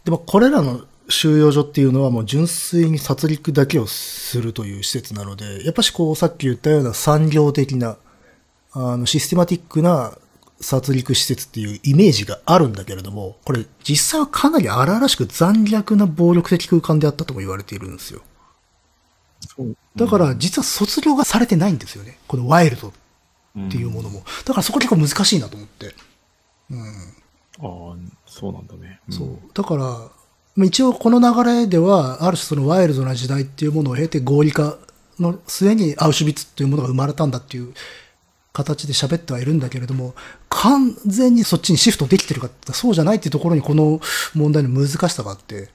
[0.04, 7.96] でも、これらの収容所っていうのはもう純粋に殺戮だけをするという施設なので、やっぱしこうさっき言ったような産業的な、
[8.72, 10.16] あの、システマティックな
[10.60, 18.22] 殺戮施設っていうイメージがあるんだけれども、これ実際はかなり荒々しく残虐な暴力的空間であったとも言われているんですよ。
[19.96, 22.18] だから実は卒業がされてないんですよね。
[22.28, 22.92] このワイルドっ
[23.70, 24.22] ていうものも。
[24.44, 25.94] だからそこ結構難しいなと思って。
[26.70, 26.80] うん。
[26.82, 26.84] あ
[27.62, 27.96] あ、
[28.26, 29.00] そうなんだね。
[29.08, 29.38] うん、そう。
[29.54, 30.10] だから、
[30.56, 34.78] 一応この流れでは、ある種そのワイルドな時代っていうものを経て合理化
[35.18, 37.72] の末にアウシュビッツっていうものが生まれたんだっていう
[38.52, 40.14] 形で喋ってはいるんだけれども、
[40.48, 44.00] 完全にそっちにシフトできてるかってそうじゃないっていうところにこの
[44.34, 45.68] 問題の難しさがあって、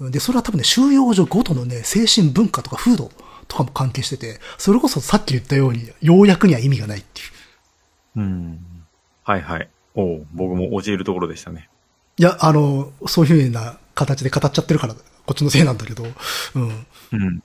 [0.00, 3.10] で、それは多分ね、収容所ごとのね、精神文化とか風土
[3.48, 8.20] とかも関係してて、それこそさっき言ったように、要約には意味がないっていう。
[8.20, 8.60] うん。
[9.24, 9.68] はいはい。
[9.96, 11.68] お僕も教えるところでしたね。
[12.16, 15.00] いや、あの、そういうふうな形で語っちゃってるから、こ
[15.32, 16.04] っちのせいなんだけど、
[16.54, 16.86] うん。
[17.12, 17.42] うん。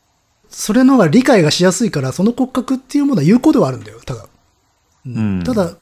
[0.50, 4.28] それのが理解がしやすいから、その骨格っていうものは有効ではあるんだよ、ただ。
[5.06, 5.38] うん。
[5.38, 5.76] うん、ただ、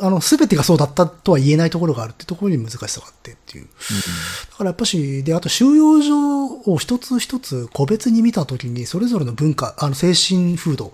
[0.00, 3.64] あの、すべてがそうだったとは言えないところがあるってところに難しさがあってっていう。
[3.64, 10.90] うん、だからやっぱし、で、あと収容所を一つ一つ個別に見たときに、それぞれの文化、あの、精神風土っ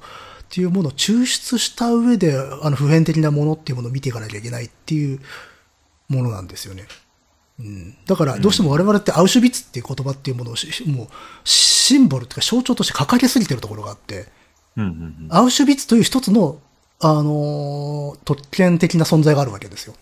[0.49, 5.21] ていうものを抽出した上で、あの、普遍的なものっていうものを見ていかなきゃいけないっていう
[6.09, 6.87] ものなんですよね。
[7.59, 10.55] うん、だから、どうしても我々ってアウシュビッツっていう言葉っていうものを
[10.87, 11.09] もう、
[11.45, 14.27] シンボルっていうか象徴として掲げすぎてるところがあって、
[14.77, 16.59] うんうんうん、アウシュビッツという一つの、
[17.01, 19.95] あのー、特権的な存在があるわけですよ。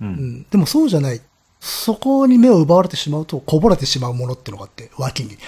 [0.00, 1.20] うん、うん、でもそうじゃない。
[1.60, 5.38] そこに目を奪われてしまうと、こぼれてしまうものっていうのがあって、脇に。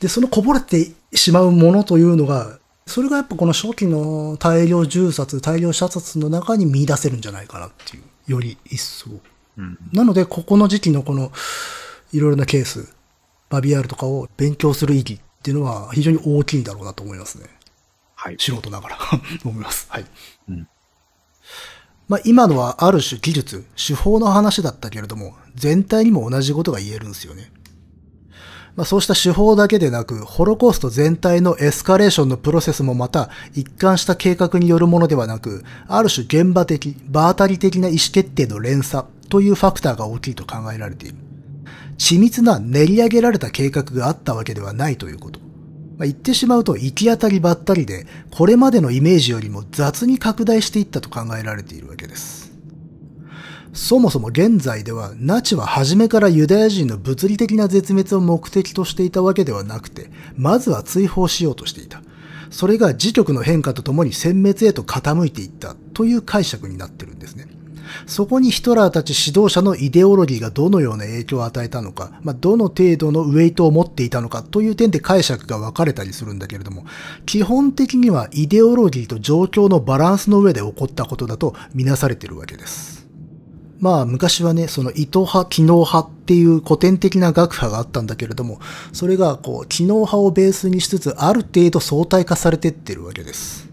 [0.00, 9.10] で、そのこぼれてしまうものというのが、それがやっぱこの初期の大量銃殺、大量射殺の中に見出せるんじゃないかなっていう、より一層。
[9.92, 11.32] なので、ここの時期のこの、
[12.12, 12.92] いろいろなケース、
[13.48, 17.46] バビアールとかを勉強する意義っていうのは非常に大きいんだろうなと思いますね。
[18.14, 18.36] はい。
[18.38, 18.98] 素人ながら
[19.44, 19.86] 思います。
[19.88, 20.06] はい。
[20.48, 20.68] うん。
[22.08, 27.52] まあ今のはある種技術、手法の話だったけれども、全体にも同じことが言えるんですよね。
[28.76, 41.16] まあそうした手法だけでなく、ホロコースト全体のエスカレーションのプロセスもまた一貫した計画によるものではなく、ある種現場的、場当たり的な意思決定の連鎖というファクターが大きいと考えられている。
[41.96, 45.40] 緻密な練り上げられた計画があったわけではないということ。
[45.40, 52.50] まあ、言ってしまうと行き当たりばったりで、これまでのイメージよりも雑に拡大していったと考えられているわけです。
[53.72, 62.02] そもそも現在では、ナチは初めからユダヤ人の物理的な絶滅を目的としていたわけではなくて、まずは追放しようとしていた。
[62.50, 67.46] それが自局の変化とともに殲滅へと傾いていったという解釈になってるんですね。
[68.06, 76.84] そこにヒトラーたち指導者のイデオロギーがどのような影響を与えたのか、まあ、どの程度のウェイトを持っていたのかという点で解釈が分かれたりするんだけれども、
[77.26, 83.00] 基本的にはイデオロギーと状況のバランスの上で起こったことだとみなされているわけです。
[83.80, 88.60] まあ昔はね、その糸派、機能派っていう古典的な学派があったんだけれども、
[88.92, 93.69] それがこう、機能派をベースにしつつ、ある程度相対化されてってるわけです。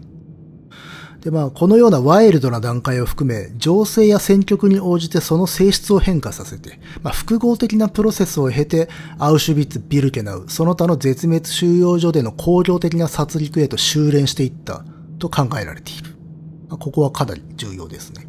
[1.28, 14.84] で、まあ、このようなワイルドな段階を含め、情勢や戦局に応じてその性質を変化させて、まあ、複合的なプロセスを経て、アウシュビッツ・ビルケナウ、その他の絶滅収容所での工業的な殺戮へと修練していった
[15.18, 16.16] と考えられている。
[16.70, 18.26] まあ、ここはかなり重要ですね。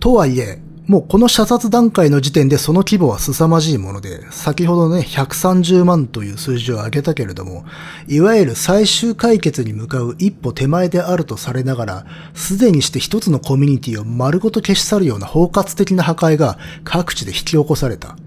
[0.00, 7.64] とはいえ、もうこの射殺段階の時点でその規模は凄まじいもので、先ほどね、130万という数字を挙げたけれども、
[8.06, 18.18] いわゆる最終解決に向かう一歩手前であるとされながら、すでにして一つのコミュニティを丸ごと消し去るような包括的な破壊が各地で引き起こされた。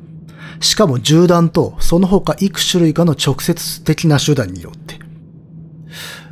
[0.60, 5.00] しかも銃弾とその他幾種類かの直接的な手段によって。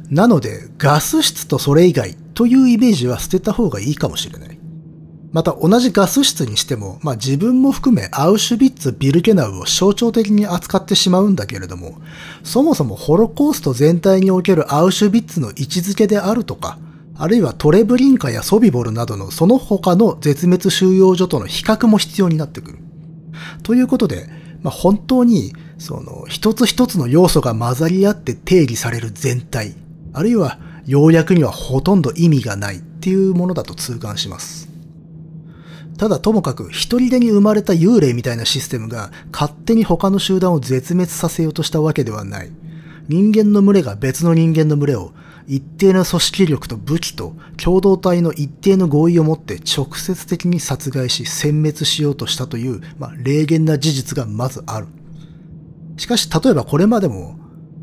[0.10, 4.55] なので、ガス室とそれ以外というイメージは捨てた方がいいかもしれない。
[5.36, 11.98] また同じガス室にしても、まあ自分も含めアウシュビッツ・ビルケナウを象徴的に扱ってしまうんだけれども、
[12.46, 16.80] そもそもホロコースト全体におけるアウシュビッツの位置づけであるとか、
[17.18, 22.78] あるいはトレブリンカやソビボルなどのその他の絶滅収容所との比較も必要になってくる。
[23.62, 24.30] ということで、
[24.64, 29.76] まあ、本当に、その、一つ一つの要素が混ざり合って定義される全体、
[30.14, 34.75] あるいは要約にはほとんど意味がないっていうものだと痛感します。
[35.98, 42.52] ただともかく一人でに生まれた幽霊みたいなシステムが勝手に他の集団を絶滅させようとしたわけではない。
[43.08, 45.14] 人間の群れが別の人間の群れを
[45.48, 54.88] 一定の組織力と武器と共同体の一定の合意を持って直接的に殺害し殲滅しようとしたという、まあ、霊言な事実がまずある。
[55.98, 57.38] しかし例えばこれまでも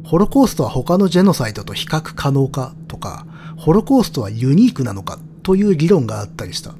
[0.04, 6.74] ホロコーストは他のジェノサイドと比較可能かとか、ホロコーストはユニークなのかという議論があったりした。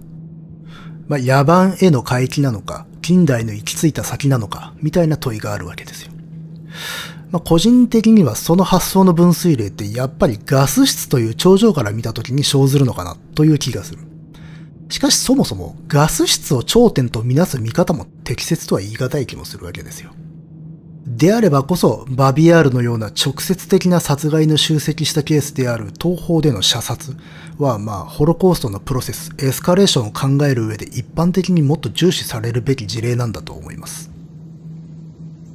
[1.09, 6.12] まあ、野蛮への回帰なのか、近代の行き着いた先なのか、みたいな問いがあるわけですよ。
[7.30, 14.00] まあ、個人的にはその発想の分水嶺ってやっぱりガス室という頂上から見た時に生ずるのかなという気がする。
[14.90, 20.11] しかしそもそもガス室を頂点とみなす見方も適切とは言い難い気もするわけですよ。
[21.05, 27.16] であればこそ、バビアールのような直接的な殺害の集積したケースである東方での射殺
[27.59, 34.11] は、まあ、ホロコーストのプロセス、エスカレーションを考える上で一般的にもっと重視されるべき事例なんだと思います。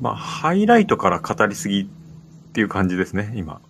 [0.02, 1.88] まあ、ハイライトから語りすぎっ
[2.54, 3.62] ていう感じですね、今。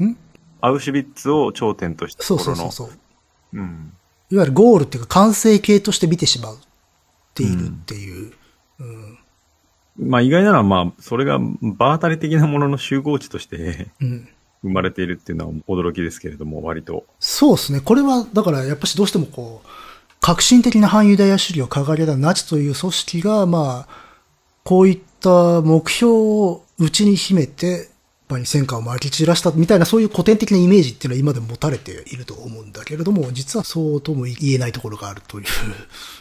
[0.00, 0.16] ん？
[0.62, 2.56] アウシュビッツを頂点としたところの。
[2.56, 3.60] そうそうそうう。
[3.60, 3.92] ん。
[4.30, 6.58] いわゆるゴールっていうか完成形として見てしまうっ
[7.34, 8.32] ているっていう。
[8.78, 9.17] うん、うん
[9.98, 13.88] まあ意外なのはまあ、それが場当たり的なものの集合値として、
[14.62, 17.04] 生まれているっていうのは驚きですけれども、割と。
[17.18, 17.80] そうですね。
[17.80, 19.68] これは、だからやっぱしどうしてもこう、
[20.20, 24.08] 革新的な反ユダヤ主義を掲げたナチという組織が、まあ、
[24.64, 27.88] こういった目標を内に秘めて、
[28.30, 35.46] に戦火を撒き散らしたみたいなそういう古典的なイメージっていうのは今でも持たれていると思うんだけれども、実はそうとも言えないところがあるという。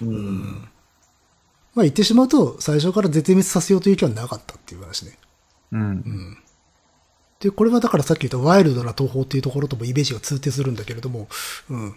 [0.04, 0.70] うん、うん
[1.78, 5.16] まあ言ってしまうと、最初から絶滅させようという気はなかったっていう話ね。
[5.72, 5.82] うん。
[5.82, 6.38] うん。
[7.40, 11.28] で、これはだからさっき言ったワイルドな東方っていうところともイメージが通底するんだけれども、
[11.70, 11.96] うん。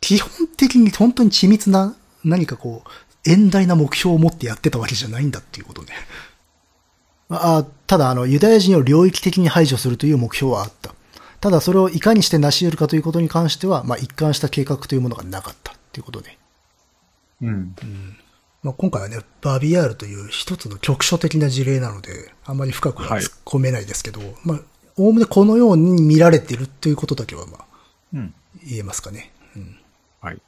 [0.00, 5.88] 基本的に本当に緻密な何かこう、遠大な目標を持ってやってたわけじゃないんだっていうことね。
[7.28, 10.94] あただ、あの、ユダヤ人を領域的に排除するという目標はあった。
[11.40, 16.38] ただ、それをいかにして成し得るかということに関しては、まあ、一貫した計画というものがなかったっていうことで。
[17.42, 17.48] うん。
[17.48, 17.52] う
[17.84, 18.16] ん
[18.66, 24.60] まあ、今回はね、バビアールという一つの局所的な事例なので、あんまり深くは突っ込めないですけど、はい、まあ、
[24.96, 27.64] おおむねこのように見られているということだけは、まあ、
[28.14, 28.34] うん、
[28.66, 29.30] 言えますかね。
[29.54, 29.78] うん。
[30.20, 30.42] はい。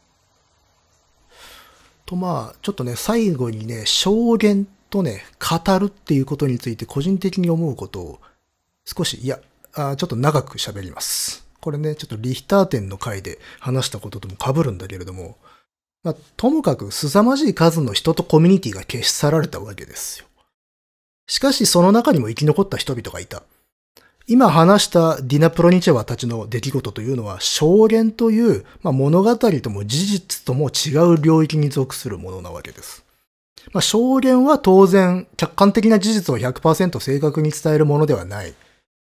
[2.07, 8.21] と、まあ、ちょっとね、最後にね、証言とね、語るっていうことについて個人的に思うことを、
[8.85, 9.39] 少し、いや、
[9.75, 11.47] あちょっと長く喋ります。
[11.61, 15.37] これね、ちょっとリヒター店の回で話したこととも被るんだけれども、
[16.09, 20.27] まあ、ともかく凄まじい数の人とコミュニティが消し去られたわけですよ。
[21.27, 23.43] しかしその中にも生き残った人々がいた。
[24.27, 33.05] 今話したディナ・プロニチェワたちの出来事というのは証言という、まあ、物語とも事実とも違う領域に属するものなわけです。
[33.75, 38.55] まあ、証言は当然客観的な事実を100%正確に伝えるものではない。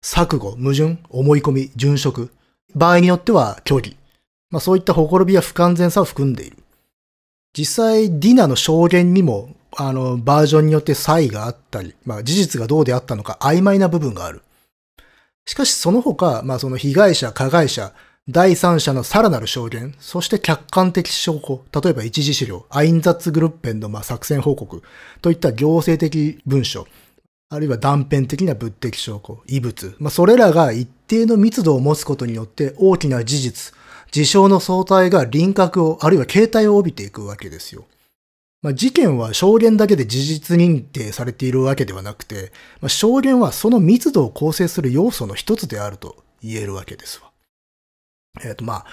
[0.03, 2.30] 錯誤、矛盾、思い込み、殉職。
[2.74, 3.97] 場合によっては虚偽。
[4.49, 6.57] まあ、そういったほころびや不完全さを含んでいる。
[7.57, 14.43] 実際ディナの証言にも、あの、バージョンによって差異があったり、まあ事実がどうであったのか曖昧な部分がある。
[15.47, 17.95] しかしその他、まあその被害者、加害者、
[18.29, 24.83] 第三者のさらなる証言、そして客観的証拠、例えば一次資料、アインザッツグルッペンのまあ作戦報告
[25.23, 26.87] といった行政的文書、
[27.49, 33.73] あるいは断片的な物的証拠、異物、まあ、それらが一定の密度を持つことによって大きな事実、
[34.11, 37.85] 事象の相対が輪郭を、あるいは形態を帯びていくわけですよ。
[38.63, 47.31] まあ、事件は証言だけで事実認定されているわけではなくて、まあ、証言はその密度を構成する要素の一つであると言えるわけですわ。
[48.43, 48.87] えっ、ー、と、まあ、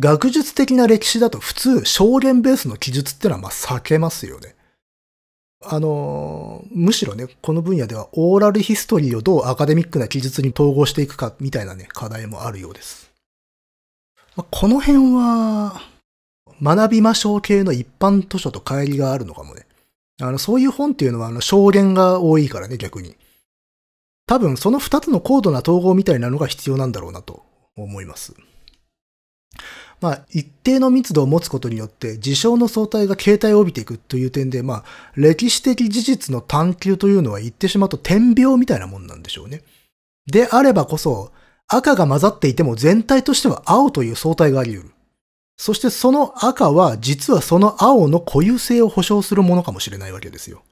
[0.00, 4.56] 学術的な歴史だと普通、証言ベースの記述ってのはまあ避けますよね。
[5.62, 13.03] あの、むしろね、この分野ではオーラルヒストリーをどうアカデミックな記述に統合していくかみたいなね、課題もあるようです。
[14.36, 15.80] この辺は、
[16.60, 19.66] 学びましょう系の一般図書と乖離があるのかもね。
[20.20, 23.16] あの、そういう本っていうのは、あの、証言が多いからね、逆に。
[24.26, 27.44] 多分、その二つの高度な統合みたいなのが必要なんだろうなと
[27.76, 28.34] 思います。
[30.00, 39.62] まあ、一定の密度を持つことによって、事象の相対が形態を帯びていくという点で、まあ、歴史的事実の探求というのは言ってしまうと天病みたいなもんなんでしょうね。
[40.26, 41.32] であればこそ、
[41.68, 44.94] 赤が混ざっていても全体としては青という相対があり得る。
[45.56, 50.62] そしてその赤は実はその青の固有性を保証するものかもしれないわけですよ。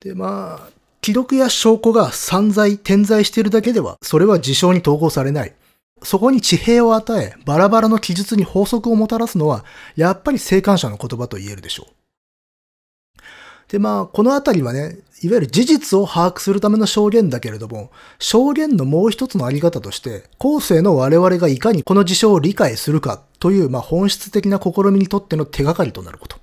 [0.00, 0.68] で、まあ、
[1.00, 5.54] 記録や証拠が散在、点在しているだけでは、それは事象に統合されない。
[6.02, 9.64] そこに地平を与え、バラバラの記述に法則をもたらすのは、
[9.96, 13.22] やっぱり生還者の言葉と言えるでしょう。
[13.68, 26.36] で、まあ、このあたりはね、いわゆる事実を把握するための証言だけれども、証言のもう一つのあり方として、後世の我々がいかにこの事象を理解するかという、まあ、本質的な試みにとっての手がかりとなること。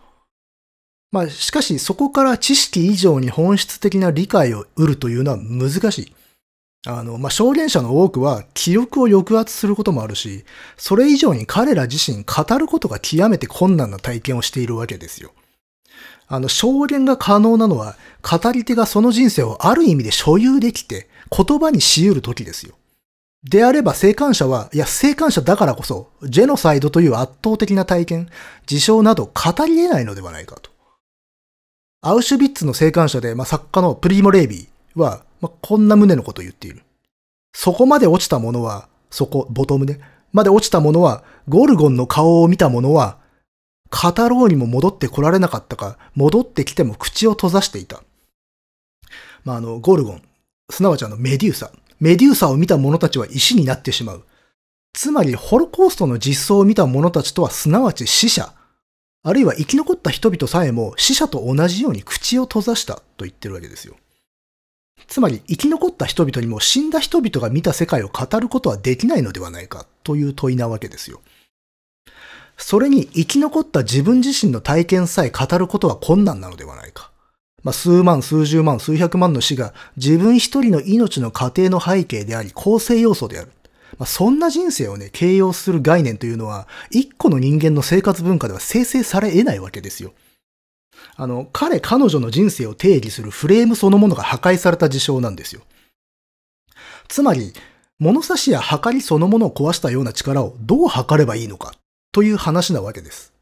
[1.11, 6.15] まあ、しかしそこから知識以上に本質的な理解を得るというのは難しい。
[6.87, 10.43] あの、まあ、証言者の多くは記憶を抑圧することもあるし、
[10.75, 15.33] それ以上に彼ら自身語ることが極めて困難な体験をしているわけですよ。
[16.33, 22.75] あの、証言が可能なのは、語り手がその人生をある意味で所有できて、言葉にし得る時ですよ。
[23.43, 28.29] であれば生還者は、いや、生還者だからこそ、ジェノサイドという圧倒的な体験、
[28.65, 30.71] 事象など語り得ないのではないかと。
[32.01, 36.81] アウシュビッツの生還者で、まあ、作家のプリモ・レイビーは、まあ、こんな旨のことを言っている。
[37.53, 39.99] そこまで落ちたものは、そこ、ボトムね。
[40.31, 43.17] まで落ちたものは、ゴルゴンの顔を見たものは、
[43.91, 48.01] 語ろうにも戻ってこられなかったか、戻ってきても口を閉ざしていた。
[49.43, 50.21] まあ、あの、ゴルゴン、
[50.69, 51.71] すなわちあの、メデューサ。
[51.99, 54.23] メデューサを見た者たちは石になってしまう。
[54.93, 58.53] つまり、ホロコーストの実相を見た者たちとはすなわち死者。
[59.23, 63.95] あるいは生き残った人々さえも死者と同じように口を閉ざしたと言ってるわけですよ。
[65.07, 71.21] つまり生き残った人々にも死んだ人々が見た世界を語ることはできないのではないかという問いなわけですよ。
[72.63, 77.11] それに生き残った自分自身の体験さえ語ることは困難なのではないか。
[77.63, 83.51] まあ、数万、数十万、数百万の死が自分一人の命の過程の背景であり構成要素である。
[83.97, 90.13] まあ、そんな人生をね、形容する概念というのは、一個の人間の生活文化では生成され得ないわけですよ。
[91.15, 95.61] あの、彼、彼女の人生を定義するフレームそのものが破壊された事象なんですよ。
[97.07, 97.53] つまり、
[97.97, 101.73] 物差しや測りそのものを壊したような力をどう測ればいいのか
[102.11, 103.33] という話なわけです。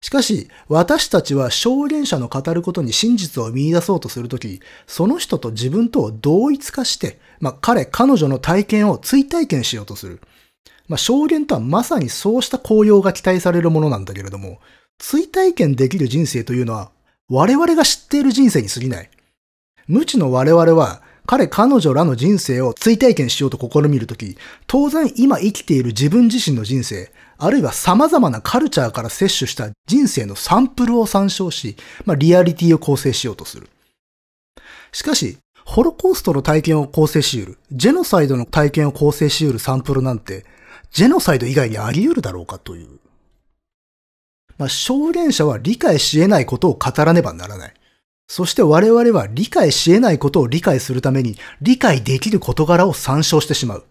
[0.00, 10.20] しかし、私たちは証言者の語ることに真実を見出そうとするとき、その人と自分とを同一化して、まあ、彼、彼女の体験を追体験しようとする。
[10.86, 14.60] まあ、証言とはまさにそうした効用が期待されるものなんだけれども、
[14.98, 16.90] 追体験できる人生というのは、
[17.28, 19.10] 我々が知っている人生に過ぎない。
[19.86, 33.68] 無知の我々は、彼彼女らの人生を追体験しようと試みるとき、当然今生きている自分自身の人生、あるいは様々なカルチャーから摂取した人生のサンプルを参照し、まあ、リアリティを構成しようとする。
[34.92, 40.44] しかし、ホロコーストの体験を構成し得る、ジェノサイドの体験を構成し得るサンプルなんて、
[40.90, 42.98] ジェノサイド以外にあり得るだろうかという
[44.58, 47.74] まあ、証言者は理解し得ないことを語らねばならない。
[48.26, 53.84] そして我々は理解し得ないことを理解するために理解できる事柄を参照してしまう。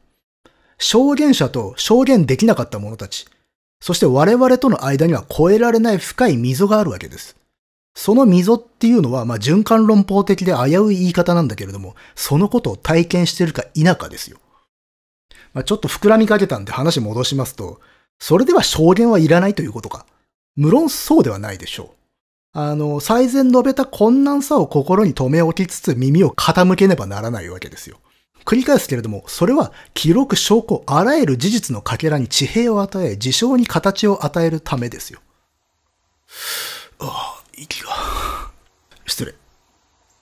[0.77, 3.25] 証言者と証言できなかった者たち、
[3.80, 7.36] そして我々との間には越えられない深い溝があるわけです。
[7.95, 14.38] その溝っていうのは、まあ、循環論法的で危うい言い方なんだけれども、そのことを体験してるか否かですよ。
[15.53, 17.80] まあ、ちょっと膨らみかけたんで話戻しますと、
[18.19, 20.05] それでは証言はいらないということか。
[20.55, 22.59] 無論そうではないでしょう。
[22.59, 27.97] あの、最善述べた困難さを心に留め置きつつ耳を傾けねばならないわけですよ。
[28.47, 35.19] 繰り返すけれども、それは記録、証拠、あらゆる事実のかけらに地平を与え、事象に形を与えるためですよ。
[36.99, 37.89] ああ、息が。
[39.05, 39.35] 失礼。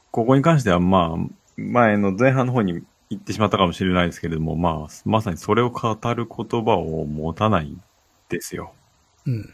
[0.09, 7.77] ここに関しては、まあ、前の前半の方に言ってしまったかもしれないですけれども、まあ、まさにそれを語る言葉を持たない
[8.29, 8.73] ですよ。
[9.27, 9.53] うん。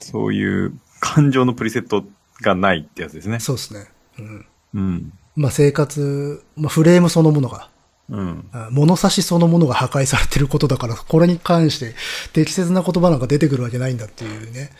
[0.00, 2.06] そういう感情のプリセット
[2.40, 3.38] がないってやつですね。
[3.38, 3.86] そうですね。
[4.18, 4.46] うん。
[4.72, 5.12] うん。
[5.36, 7.68] まあ生活、まあフレームそのものが、
[8.10, 8.50] うん。
[8.70, 11.94] 物差しそのものが破壊されてることだから、これに関して
[12.32, 14.70] 適切な言葉なんか出てくるわけないんだっていうね。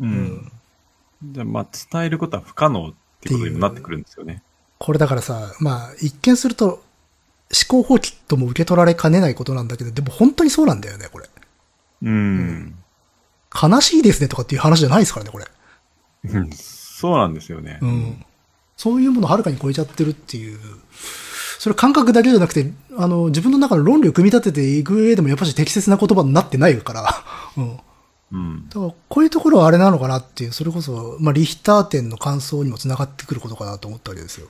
[0.00, 0.52] うん。
[1.36, 4.42] うん、まあ伝えることは不可能っていうことになってくるんですよね。
[4.78, 6.82] これだからさ、まあ一見すると思
[7.68, 11.28] 考放棄とも受け取られかねないことなんだけど、でも本当にそうなんだよね、これ。
[12.02, 12.74] うん、うん
[13.50, 15.46] 悲しいですねとかっていう話じゃないですからね、これ。
[16.24, 17.78] うん、そうなんですよね。
[17.80, 18.24] うん。
[18.76, 20.58] そういうものをはるかに超えちゃってるっていう。
[21.58, 27.24] それ感覚だけじゃなくて、あの、自分の中の論理を組み立てていく上でもやっぱし適切な言葉になってないから。
[27.58, 27.78] うん。
[28.30, 28.68] うん。
[28.68, 34.48] だから、こういうところはあれなのかなっていう、それこそ、まあ、リヒター店の感想にも繋がってくることかなと思ったわけですよ。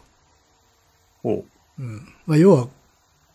[1.24, 1.44] お
[1.78, 2.09] うん。
[2.26, 2.68] まあ、要は、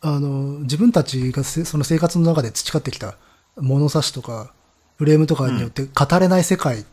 [0.01, 3.15] あの、自分たちがその生活の中で培ってきた
[3.57, 4.53] 物差しとか、
[4.97, 6.85] フレームとかによって語れない世界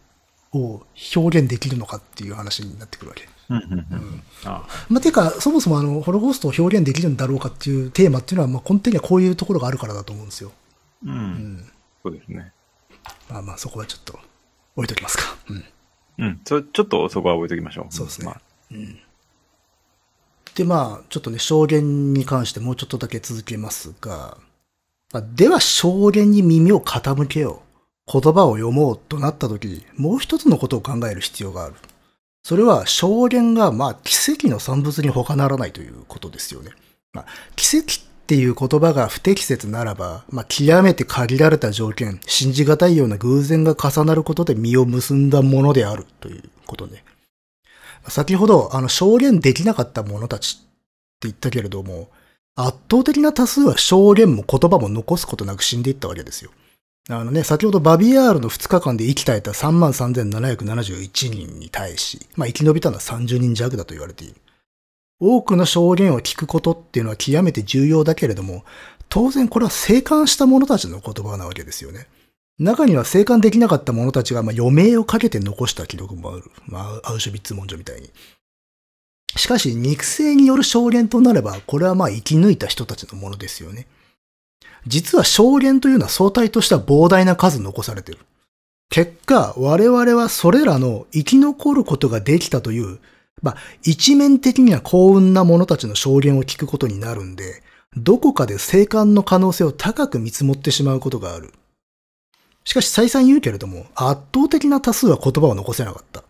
[0.52, 0.82] を
[1.14, 3.28] 表現できるのかっていう話になってくるわけ。
[3.50, 4.22] うんうんうん。
[4.44, 10.52] あまあ、ていうか、そもそもあの、ホロコーストを表現できるんだろうかっていうテーマっていうのは、まあ、根底にはこういうところがあるからだと思うんですよ。
[11.04, 11.10] うん。
[11.10, 11.70] うん、
[12.02, 12.52] そうですね。
[13.28, 14.18] まあまあ、そこはちょっと、
[14.76, 15.36] 置いときますか。
[15.48, 15.64] うん。
[16.18, 16.40] うん。
[16.44, 17.92] ちょ、ちょっとそこは置いときましょう。
[17.92, 18.26] そうですね。
[18.26, 18.40] まあ、
[18.70, 18.98] うん。
[20.54, 24.38] で、まあ、ちょっとね、証言に関してもうちょっとだけ続けますが、
[25.12, 27.70] まあ、では証言に耳を傾けよう。
[28.12, 31.74] 言葉を読もうとなった時、もう一つのことを考える必要がある。
[32.42, 36.70] それは証言が、まあ、奇跡の産物に他ならないということですよね。
[37.12, 37.26] まあ、
[37.56, 47.04] 奇跡っていう言葉が不適切ならば、まあ、極めて限られた条件、信じがたいような偶然が重なることで実を結んだものであるということね。
[48.08, 50.68] 先ほど、あの、証言できなかった者たちって
[51.22, 52.08] 言ったけれども、
[52.56, 56.50] 圧倒的な多数は証言も言葉も残すことなく死んでいったわけですよ。
[57.08, 64.36] あのね、先ほどバビアールの2日間で生き絶えた33,771人に対し、まあ生き延びたのは30人弱だと言われている。
[65.18, 68.64] 多くの証言を聞くことっていうのは極めて重要だけれども、
[69.08, 72.06] 当然これは生還した者たちの言葉なわけですよね。
[72.58, 76.50] 中には生還できなかった者たちが、まあ、余命をかけて残した記録もある。
[76.66, 78.10] まあ、アウシュビッツ文書みたいに。
[79.36, 83.86] しかし、肉声による証言となれば、これはまあ生き抜いた人たちのものですよね。
[84.86, 88.20] 実は証言というのは相対とした膨大な数残されている。
[88.88, 92.98] 結果、我々はそれらの生き残ることができたという、
[93.42, 97.62] まあ、一面的には幸運な者たちの証言を聞くことになるんで、
[97.96, 101.52] どこかで生還の可能性を高く見積もってしまうことがある。
[102.64, 106.24] しかし再三言うけれども、圧倒的な多数は言葉を残せなかった。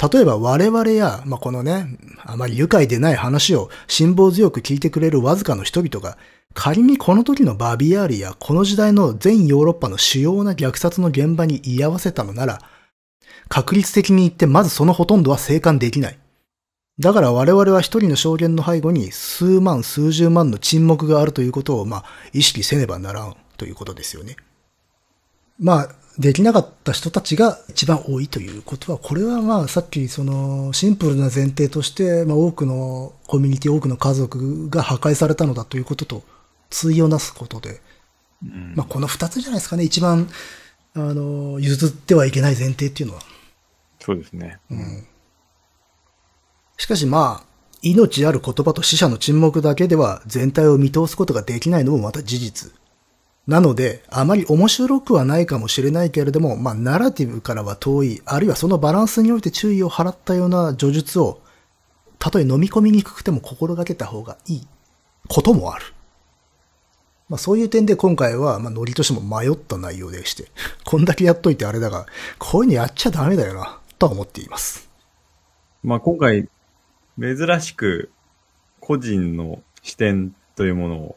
[0.00, 6.16] 例えば我々や、まあ、このね、あまり愉快でない話を辛抱強く聞いてくれるわずかの人々が、
[6.54, 12.60] 仮にこの時のバビアーリやこの時代の全ヨーロッパの主要な虐殺の現場に居合わせたのなら、
[13.48, 16.18] 確率的に言ってまずそのほとんどは生還できない。
[16.98, 24.36] だから我々は一人の証言の背後に数万数十万の沈黙があるということを、まあ、意識せねばならんということですよね。
[25.58, 36.22] まあ、できなかった人たちが一番多いということは、これはまあさっきそのシンプルな前提として、まあ多くのコミュニティ、多くの家族が破壊されたのだということと
[36.68, 37.80] 対をなすことで、
[38.44, 40.28] うん、まあこの二つじゃないですかね、一番、
[40.94, 43.22] あの、譲ってはいけない前提っていうのは。
[43.98, 44.58] そうですね。
[44.70, 45.06] うん。
[46.76, 47.46] しかしまあ、
[47.80, 52.79] 命ある言葉と死者の沈黙だけでは全体を見通すことができないのもまた事実。
[53.50, 61.40] なので、あまり面白くはないかもしれないけれども、まあ、ナラティブからは遠い、あるいはそのバランスにおいて注意を払ったような叙述を、
[62.20, 64.68] たとえ飲み込みにくくても心がけた方がいい
[65.28, 65.84] こともある。
[67.28, 70.48] まあ、そういう点で今回は、まあ、ノリとしても迷った内容でして、
[70.84, 72.06] こんだけやっといてあれだが、
[72.38, 74.88] こういうのやっちゃダメだよな、とは思っています。
[75.82, 76.48] まあ、今回、
[77.20, 78.12] 珍しく、
[78.78, 81.16] 個人の視点というものを、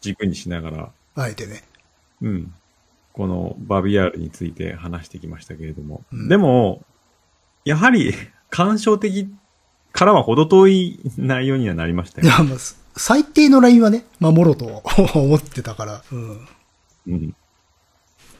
[0.00, 1.62] 軸にしながら、あえてね。
[2.22, 2.54] うん。
[3.12, 6.04] このバビアールについて話してきましたけれども。
[6.12, 6.84] うん、でも、
[7.64, 8.14] やはり、
[8.50, 9.32] 感傷的
[9.92, 12.30] からは程遠い内容にはなりましたよ、ね。
[12.30, 12.58] いや、まあ、
[12.96, 14.82] 最低のラインはね、守ろうと
[15.14, 16.02] 思ってたから。
[16.10, 16.48] うん。
[17.06, 17.34] うん。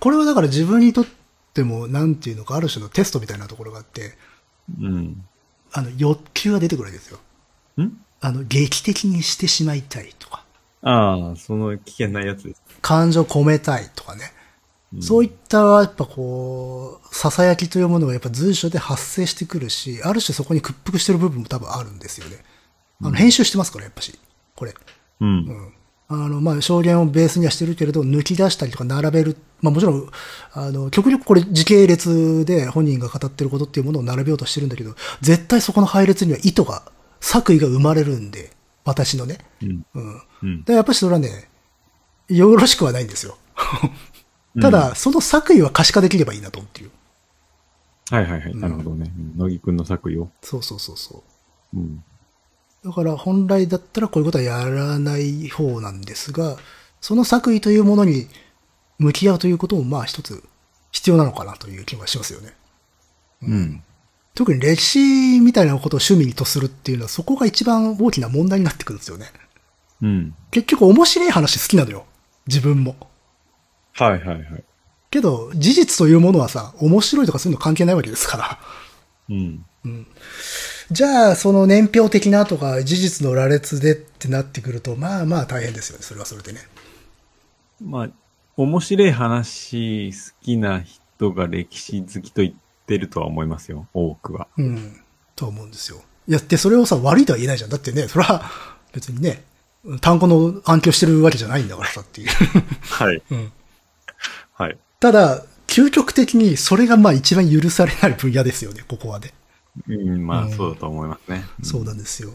[0.01, 1.07] これはだから自分にとっ
[1.55, 4.17] ても、なんていうのか、ある種のテストみたいなところがあって、
[4.81, 5.25] うん。
[5.73, 7.21] あの、欲求が出てくるわけですよ。
[7.81, 7.93] ん？
[8.21, 10.45] あの、劇的にしてしまいたいとか。
[10.83, 12.63] ああ、その危険なやつです。
[12.81, 14.33] 感情込めたいとかね。
[14.93, 22.39] うんそういった、やっぱこう、囁きというものがやっぱ随所で発生してくるし、ある種そこに屈服してる部分も多分あるんですよね。
[23.01, 24.19] あの、編集してますから、やっぱし。
[24.57, 24.75] これ。
[25.21, 25.73] うん。
[26.09, 29.37] あの、まあ、証言をベースにはしてるけれど、抜き出したりとか並べる。
[29.63, 30.11] まあ、もちろん、
[30.55, 36.83] あの、極力これ時系列で本人が語ってることっていうものを並べようとしてるんだけど、絶対そこの配列には意図が、
[37.21, 38.51] 作為が生まれるんで、
[38.85, 39.39] 私のね。
[39.63, 39.87] うん。
[39.95, 40.23] うん。
[40.43, 40.65] うん。
[40.65, 41.49] で、やっぱりそれはね、
[42.29, 43.37] よろしくはないんですよ。
[44.61, 46.91] ただ、その作為は可視化できればいいなと思ってる。
[48.11, 48.57] はいはいはい。
[48.57, 49.13] なるほどね。
[49.17, 50.31] うん乃木くんの作為を。
[50.43, 51.23] そうそうそうそ
[51.75, 51.79] う。
[51.79, 52.05] うん。
[52.85, 56.57] だから本来だったらこういうことはやらない方なんですが、
[57.01, 58.27] その作為というものに
[58.99, 60.43] 向き合うということもまあ一つ
[60.91, 62.55] 必要なのかなという気がしますよね。
[63.43, 63.83] うん。
[64.41, 69.27] 特に歴史みたいなことを趣味にとするっていうのはそこが一番大きな問題になってくるんですよね。
[70.01, 70.35] うん。
[70.51, 72.07] 結局面白い話好きなのよ。
[72.47, 72.97] 自分も。
[73.93, 74.65] はいはいはい。
[75.11, 78.59] けど、事実というものはさ、面白いとかそういうの関係ないわけですから。
[79.29, 79.67] うん。
[80.91, 86.03] じゃあ、その年表的なとか事実の羅列でってなってくると、まあまあ大変ですよね。
[86.03, 86.61] それはそれでね。
[87.85, 88.09] まあ、
[88.57, 93.87] 面白い話好きな人が歴史好きと言ってるとは思いますよ。
[93.95, 94.49] 多くは。
[94.57, 95.01] うん。
[95.37, 96.03] と思うんですよ。
[96.29, 97.71] いや、で、それをさ、悪いとは言えないじゃん。
[97.71, 98.51] だってね、それは
[98.93, 99.45] 別にね、
[100.01, 102.29] 単語の暗記をしてるわけじゃないんだからさっていう。
[102.83, 103.23] はい。
[103.31, 103.53] うん。
[104.53, 104.79] はい。
[104.99, 109.33] ただ、究極的にそれがまあ一番許されない分野ですよね、ここはね。
[109.89, 111.45] うん、まあ、うんそうだと思いますね。
[111.63, 112.31] そうなんですよ。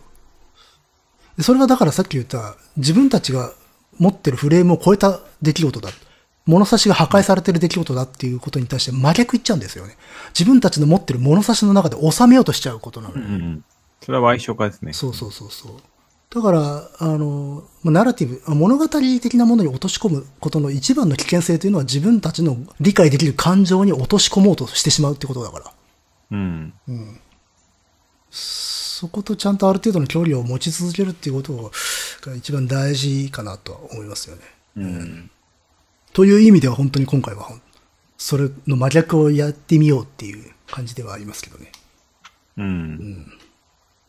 [1.38, 3.52] でそれはだからさっき言った、自分たちが
[3.98, 5.90] 持ってるフレームを超えた出来事だ。
[6.46, 9.98] 物差しが破壊されてる出来事だっていうことに対して真逆言っちゃうんですよね。
[10.38, 13.36] 自分たちの持ってる物差しの中で収めようとしちゃうことなのようん。
[13.36, 13.64] うんうん。
[14.02, 14.94] それは賠償化ですね。
[14.94, 15.72] そうそうそうそう。
[16.36, 25.72] だから、あの、まあナラティブ、あ物語的なものに落とし込むことの一番の危険性というのは自分たちの理解できる感情に落とし込もうとしてしまうってことだから。
[26.32, 26.74] うん。
[26.88, 27.20] うん。
[28.30, 31.72] そことちゃんとある程度の距離を持ち続けるっていうこと
[32.30, 34.42] が一番大事かなとは思いますよね。
[34.78, 35.32] うん。
[36.16, 37.50] という意味では本当に今回は
[38.18, 41.74] それの真逆をやってみようっていう感じではありますけどね。
[42.56, 43.34] うん。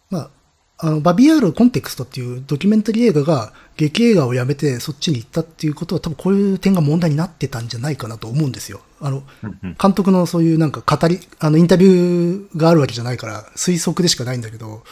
[0.09, 0.31] まあ、
[0.79, 8.83] あの、バビアールコンテクストっていうドキュメンタリー映画が劇映画をやめてそっちに行ったっていうことは多分こういう点が問題になってたんじゃないかなと思うんですよ。
[9.01, 14.85] あの、うん監督のそういうなんか語り、あの、インタビューがあるわけじゃないから推測でしかないんだけど、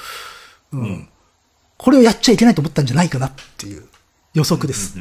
[0.72, 1.08] うん。
[1.78, 3.84] これをやっちゃいけないと思ったんじゃないかなっていう
[4.32, 4.98] 予測です。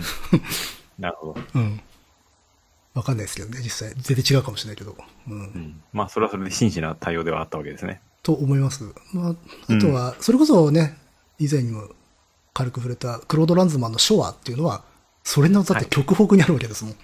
[0.99, 1.41] なるほど。
[1.55, 1.81] うん。
[2.93, 3.93] わかんないですけどね、実際。
[3.97, 4.95] 全然違うかもしれないけど。
[5.27, 5.41] うんう。
[5.41, 5.81] ん。
[5.93, 8.01] まあ、それはそれで真摯な対応ではあったわけですね。
[8.21, 8.83] と思います。
[9.13, 9.35] まあ、
[9.73, 10.97] あとは、それこそね、
[11.39, 11.89] 以前にも
[12.53, 14.83] 軽く触れたクロード・ランズマンのショアっていうのは、
[15.23, 16.95] それのだって極北にあるわけですもん。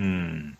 [0.00, 0.58] うん。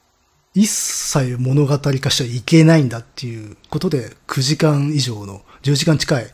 [0.54, 6.26] 一切物語化しちゃいけないんだっていうことで、9時間以上の、10時間近い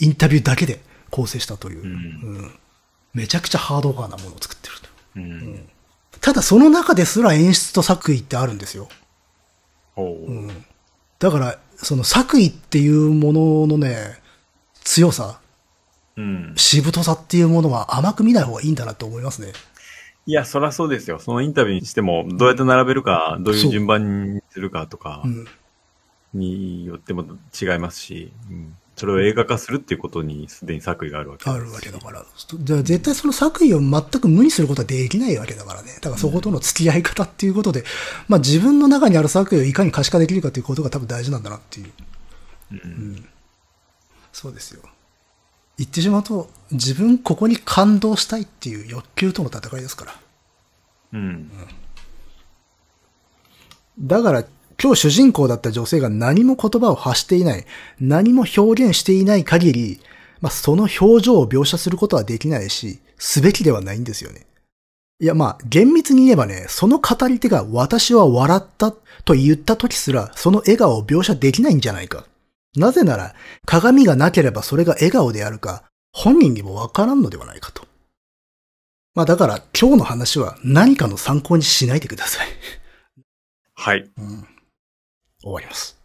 [0.00, 0.80] インタビューだけで
[1.10, 2.54] 構成したという、うんうん
[3.14, 4.88] めちゃくちゃハードガーなものを作ってると。
[5.14, 5.68] うん。
[6.24, 8.88] ただその中ですら演出と作為ってあるんですよ。
[9.94, 10.24] おう。
[10.24, 10.64] うん
[11.18, 13.96] だから、その作為っていうもののね、
[14.82, 15.38] 強さ、
[16.16, 16.54] うん。
[16.56, 19.52] しぶとさっていうものは甘く見ない方がいいんだなと思いますね。
[20.24, 21.18] いや、そりゃそうですよ。
[21.18, 25.46] そのインタビューにしても、どうやって並べるか、どういそうう順番にするかとかうん。
[26.32, 27.24] によっても
[27.60, 32.24] 違いますし、うん、それを映画化するっていうことにすでに作為があるわけあるわけだから。
[32.36, 35.94] じゃあ絶対その作為を全く無にすることはできないわけだからね。
[35.96, 37.84] だからそことの付き合い方っていうことで、
[38.28, 41.90] まあ自分の中にある作為をいかに可視化できるかということが多分大事なんだなっていう。
[42.70, 43.28] うん。
[44.32, 44.82] そうですよ。
[45.76, 50.14] 言ってしまうと、自分ここに感動したいっていう欲求との戦いですから。
[51.14, 51.50] うん。
[53.98, 54.44] だから、
[54.84, 57.64] 今日主人公だった女性が何も言葉を発していない、
[58.02, 60.00] 何も表現していない限り、
[60.42, 64.44] まあ、その表情を描写することはできないし、すべきではないんですよね。
[65.20, 72.26] いや、まあ、厳密に言えばね、その語り手が私は笑ったと言った時すら、その笑顔を描写できないんじゃないか。
[72.76, 73.34] なぜなら、
[73.64, 77.86] 鏡がなければそれが笑顔であるか、本人にもわからんのではないかと。
[79.14, 82.48] まあだから今日の話は何かの参考にしないでください。
[83.76, 84.10] はい。
[84.18, 84.46] うん
[85.44, 85.96] 終わります。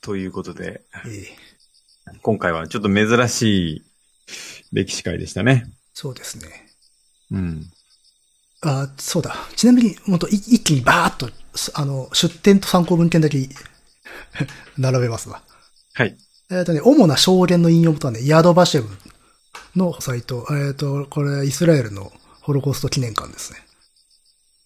[0.00, 1.54] ということで、ええ
[2.22, 3.82] 今回はちょっと珍しい
[4.72, 5.70] 歴史会でしたね。
[5.94, 6.48] そうですね。
[7.30, 7.70] うん。
[8.62, 9.34] あ、そうだ。
[9.56, 11.30] ちなみに、もっと一気にバーっと、
[11.74, 13.48] あの、出典と参考文献だけ
[14.78, 15.42] 並べますわ。
[15.94, 16.16] はい。
[16.50, 18.88] えっ、ー、とね、主な証言の引用元はね、ヤドバシェブ
[19.76, 22.12] のサイト、えっ、ー、と、これ、イスラエルの
[22.42, 23.64] ホロコースト記念館ですね。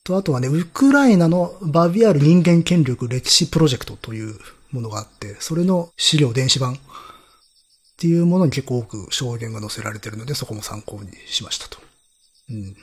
[0.09, 4.39] と、あとはね、ウクライナのバビアル人間権力歴史プロジェクトという
[4.73, 6.77] ものがあって、それの資料電子版っ
[7.99, 11.79] ていうものに結構多く証言が載せられているので、そこも参考にしましたと。
[12.51, 12.77] うん。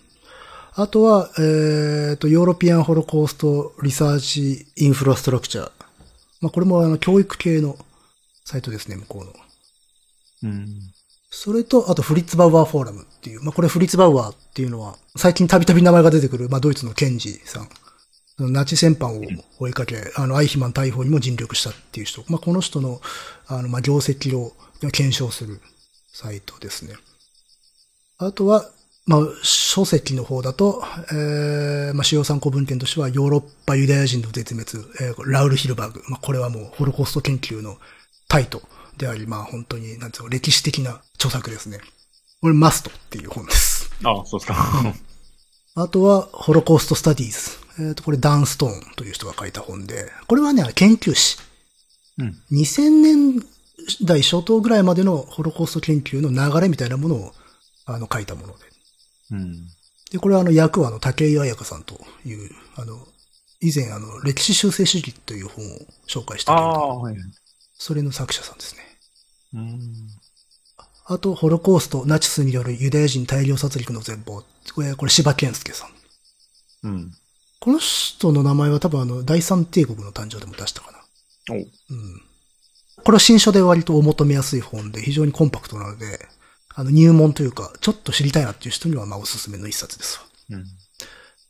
[0.77, 5.71] あとは、えっ、ー、と、ヨーロピアンホロコーストリサーチインフラストラクチャー。
[6.41, 7.77] まあ、これもあの、教育系の
[8.43, 9.19] サイトですね、向こ
[10.43, 10.51] うの。
[10.51, 10.67] うん。
[11.29, 17.69] それと、あとフリッツバウアーフォーラムっていう、まあ、これフリッツバウアーっていうのは、最近たびたび名前が出てくる、まあ、ドイツの検事さん。
[18.37, 19.23] ナチ戦犯を
[19.59, 22.25] 追いかけ、あの、アイヒマン逮捕にも尽力したっていう人。
[22.27, 22.99] まあ、この人の、
[23.47, 24.51] あの、まあ、業績を
[24.91, 25.61] 検証する
[26.11, 26.95] サイトですね。
[28.17, 28.69] あとは、
[29.07, 36.01] まあ、書籍の方だと、えー、まあ、主要参考文献としては、ヨーロッパユダヤ人の絶滅、えー、ラウル・ヒルバーグ。
[36.09, 37.77] まあ、これはもう、ホロコースト研究の
[38.27, 38.63] タイト
[38.97, 41.79] であり、まあ、本当に、なんていうの、歴史的な著作ですね。
[42.41, 43.91] これ、マストっていう本です。
[44.03, 44.55] ああ、そうですか。
[45.75, 47.83] あとは、ホロコースト・スタディーズ。
[47.83, 51.37] えっ、ー、と、これ、ダン・ストーンという人が書いた本で、これはね、研究誌。
[52.17, 52.35] うん。
[52.51, 53.45] 2000年
[54.03, 57.33] 代初頭ぐらいまでのホロコースト研究の流れみたいなものを、
[57.85, 58.64] あの、書いたもので。
[59.35, 59.67] うん。
[60.11, 63.07] で、これはあの、役はあの、竹井彩香さんという、あの、
[63.61, 67.15] 以前あの、歴史修正主義という本を紹介したけど、あはい、
[67.77, 68.81] それの作者さんですね。
[69.53, 69.79] うん。
[71.07, 74.43] あと、ホロコースト、ナチスによるユダヤ人大量殺戮の全貌。
[74.73, 75.87] これ、これ柴健介さ
[76.83, 76.87] ん。
[76.87, 77.11] うん。
[77.59, 80.99] この人の名前は多分あの、第三帝国の誕生でも出したかな。
[81.51, 81.65] おうん。
[83.03, 86.27] これは新書で割とお求めやすい本で非常にコンパクトなので、
[86.75, 90.25] あの入門というか、ちょっと知りたいなっていう人にはまあおすすめの一冊ですわ。
[90.51, 90.65] うん。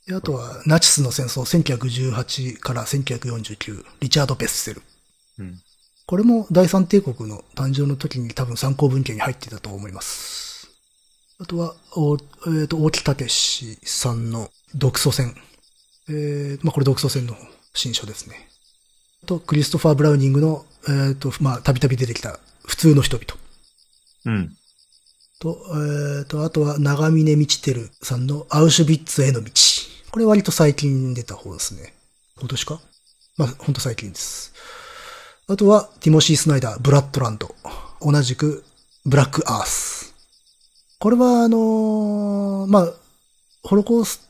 [0.07, 4.84] であとは、ナチスの戦争1918から1949、リチャード・ベッセル。
[5.39, 5.60] うん。
[6.06, 10.69] これも第三帝国の誕生の時に多分参考文献に入っていたと思います。
[11.39, 15.35] あとは、おえっ、ー、と、大木武さんの独ソ戦。
[16.07, 17.35] えー、まあこれ独ソ戦の
[17.73, 18.47] 新書ですね。
[19.26, 23.26] と、クリストファー・ブラウニングの、えっ、ー、と、まあ、たびたび出てきた、普通の人々。
[24.26, 24.57] うん。
[25.40, 29.52] と、えっ、ー、と、あとは、長峰道照さんのアウシュビッツへの道。
[30.12, 31.94] これ割と最近出た方ですね。
[32.38, 32.80] 今年か？
[33.38, 34.53] まあ、ほんと最近です。
[35.48, 37.53] あとは、ティモシー・スナイダー、ブラッドランド。
[38.02, 38.64] 同じく、
[39.06, 40.16] ブラック・アース。
[40.99, 42.94] これは、あのー、まあ、
[43.64, 44.22] ホロコース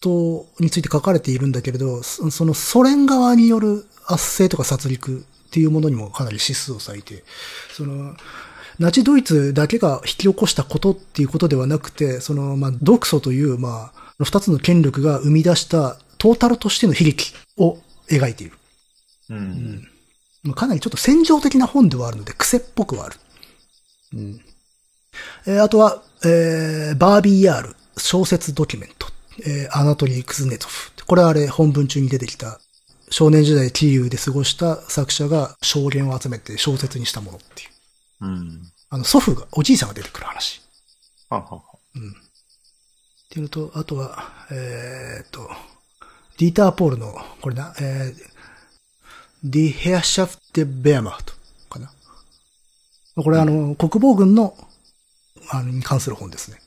[0.00, 7.24] トについて書かれているんだけれど、そのソ連側による圧政とか殺戮っていうものにもかなり指数を割いて、
[7.76, 8.14] その、
[8.78, 17.78] ナチドイツだけが引き起こしたことっていうことではなくて、その、まあ、独ソという、まあ、二つの権力が生み出したトータルとしての悲劇を
[18.10, 18.56] 描いている。
[19.30, 19.88] うん。
[20.44, 23.16] うん、かなりちょっと戦場的な本ではあるので、癖っぽくはある。
[24.14, 24.40] うん。
[25.46, 29.06] えー、あとは、えー、バービーヤール、小説ドキュメント、
[29.46, 30.92] えー、アナトリー・クズネトフ。
[31.06, 32.60] これはあれ、本文中に出てきた
[33.10, 37.73] 少年時代キーウで過ごした作者が証言を集めて小説にしたものっていう。
[38.24, 38.72] うん。
[38.90, 40.62] あの、祖父が、おじいさんが出てくる話。
[41.28, 41.62] ははは。
[41.94, 42.10] うん。
[42.10, 42.14] っ
[43.28, 45.50] ていうのと、あとは、えー、っと、
[46.38, 48.34] ディーター・ポールの、これな、えー、
[49.44, 51.34] ディヘアシャフテ・ベアマート
[51.68, 51.92] かな。
[53.16, 54.56] これはあの、うん、国防軍の、
[55.50, 56.58] あの、に関する本ですね。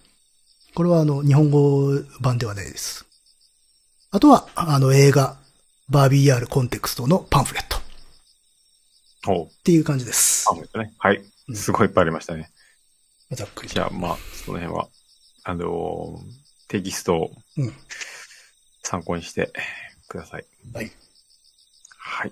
[0.75, 1.89] これはあの、日本語
[2.21, 3.05] 版ではないです。
[4.11, 5.37] あとは、あの、映画、
[5.89, 7.77] バービー R コンテクストのパンフレット。
[9.29, 10.45] おっていう感じです。
[10.45, 10.93] パンフレットね。
[10.99, 11.23] はい。
[11.53, 12.51] すごいいっぱいありましたね。
[13.31, 13.69] ざっくり。
[13.69, 14.89] じゃあ、まあ、その辺は、
[15.43, 16.19] あのー、
[16.67, 17.31] テキストを。
[18.83, 19.51] 参考にして
[20.07, 20.45] ください。
[20.73, 20.91] はい。
[21.97, 22.31] はい。